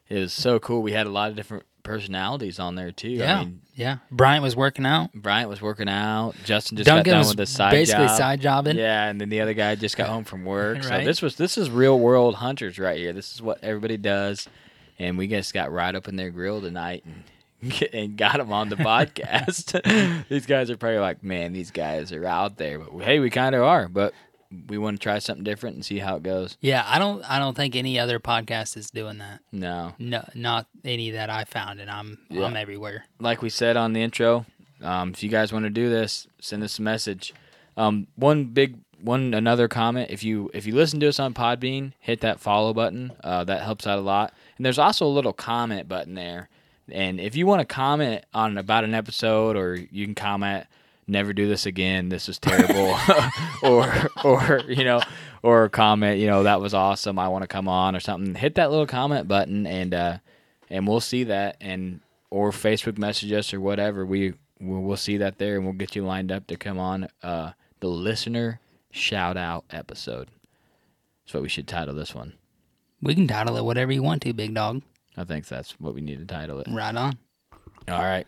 [0.10, 0.82] It was so cool.
[0.82, 3.10] We had a lot of different personalities on there too.
[3.10, 3.98] Yeah, I mean, yeah.
[4.12, 5.14] Bryant was working out.
[5.14, 6.34] Bryant was working out.
[6.44, 7.72] Justin just Duncan got done with the side job.
[7.72, 8.18] basically job.
[8.18, 8.78] side jobbing.
[8.78, 10.84] Yeah, and then the other guy just got home from work.
[10.84, 13.14] So this was this is real world hunters right here.
[13.14, 14.48] This is what everybody does,
[15.00, 17.24] and we just got right up in their grill tonight and
[17.94, 20.28] and got them on the podcast.
[20.30, 23.56] these guys are probably like, man, these guys are out there, but hey, we kind
[23.56, 24.14] of are, but
[24.68, 26.58] we want to try something different and see how it goes.
[26.62, 27.24] Yeah, I don't.
[27.30, 29.40] I don't think any other podcast is doing that.
[29.52, 32.46] No, No, not any that I found, and I'm Yeah.
[32.46, 33.06] I'm everywhere.
[33.20, 34.46] like we said on the intro,
[34.82, 37.34] um, if you guys want to do this, send us a message.
[37.78, 41.94] Um, one big one another comment if you if you listen to us on Podbean,
[42.00, 43.12] hit that follow button.
[43.24, 44.34] Uh, that helps out a lot.
[44.58, 46.50] And there's also a little comment button there.
[46.92, 50.68] And if you want to comment on about an episode, or you can comment,
[51.08, 52.10] "Never do this again.
[52.10, 52.96] This is terrible,"
[53.64, 53.94] or
[54.24, 55.02] or you know,
[55.42, 57.20] or comment, you know, that was awesome.
[57.20, 58.36] I want to come on or something.
[58.36, 60.18] Hit that little comment button, and uh,
[60.70, 64.06] and we'll see that, and or Facebook message us or whatever.
[64.06, 67.08] We we'll, we'll see that there, and we'll get you lined up to come on
[67.22, 68.60] uh, the listener
[68.92, 70.30] shout out episode.
[71.26, 72.34] That's what we should title this one.
[73.02, 74.82] We can title it whatever you want to, big dog.
[75.18, 76.68] I think that's what we need to title it.
[76.70, 77.18] Right on.
[77.88, 78.26] All right.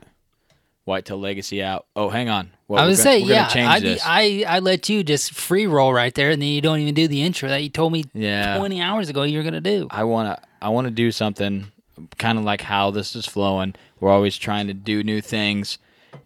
[0.85, 1.85] Whitetail Legacy out.
[1.95, 2.51] Oh, hang on.
[2.67, 3.49] Well, I we're gonna- say, yeah.
[3.53, 3.99] I.
[4.05, 7.07] I I let you just free roll right there, and then you don't even do
[7.07, 8.57] the intro that you told me Yeah.
[8.57, 9.87] 20 hours ago you were gonna do.
[9.91, 11.71] I wanna I wanna do something
[12.17, 13.75] kind of like how this is flowing.
[13.99, 15.77] We're always trying to do new things,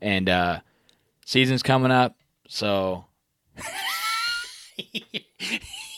[0.01, 0.59] and uh,
[1.25, 2.15] season's coming up,
[2.47, 3.05] so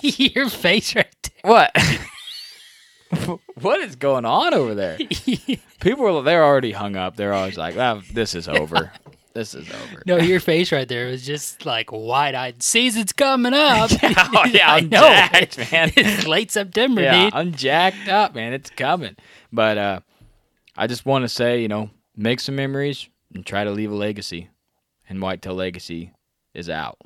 [0.01, 1.51] Your face right there.
[1.51, 1.72] what?
[3.61, 4.97] what is going on over there?
[5.80, 7.15] People are they're already hung up.
[7.15, 8.91] They're always like, "Ah, this is over.
[9.34, 12.61] this is over." No, your face right there was just like wide eyed.
[12.61, 13.91] Season's coming up.
[14.03, 15.01] oh yeah, I I'm know.
[15.01, 15.91] jacked, man.
[15.95, 17.34] It's late September, yeah, dude.
[17.34, 18.53] I'm jacked up, man.
[18.53, 19.15] It's coming.
[19.51, 19.99] But uh,
[20.76, 23.95] I just want to say, you know, make some memories and try to leave a
[23.95, 24.49] legacy.
[25.09, 26.13] And Whitetail Legacy
[26.53, 26.97] is out.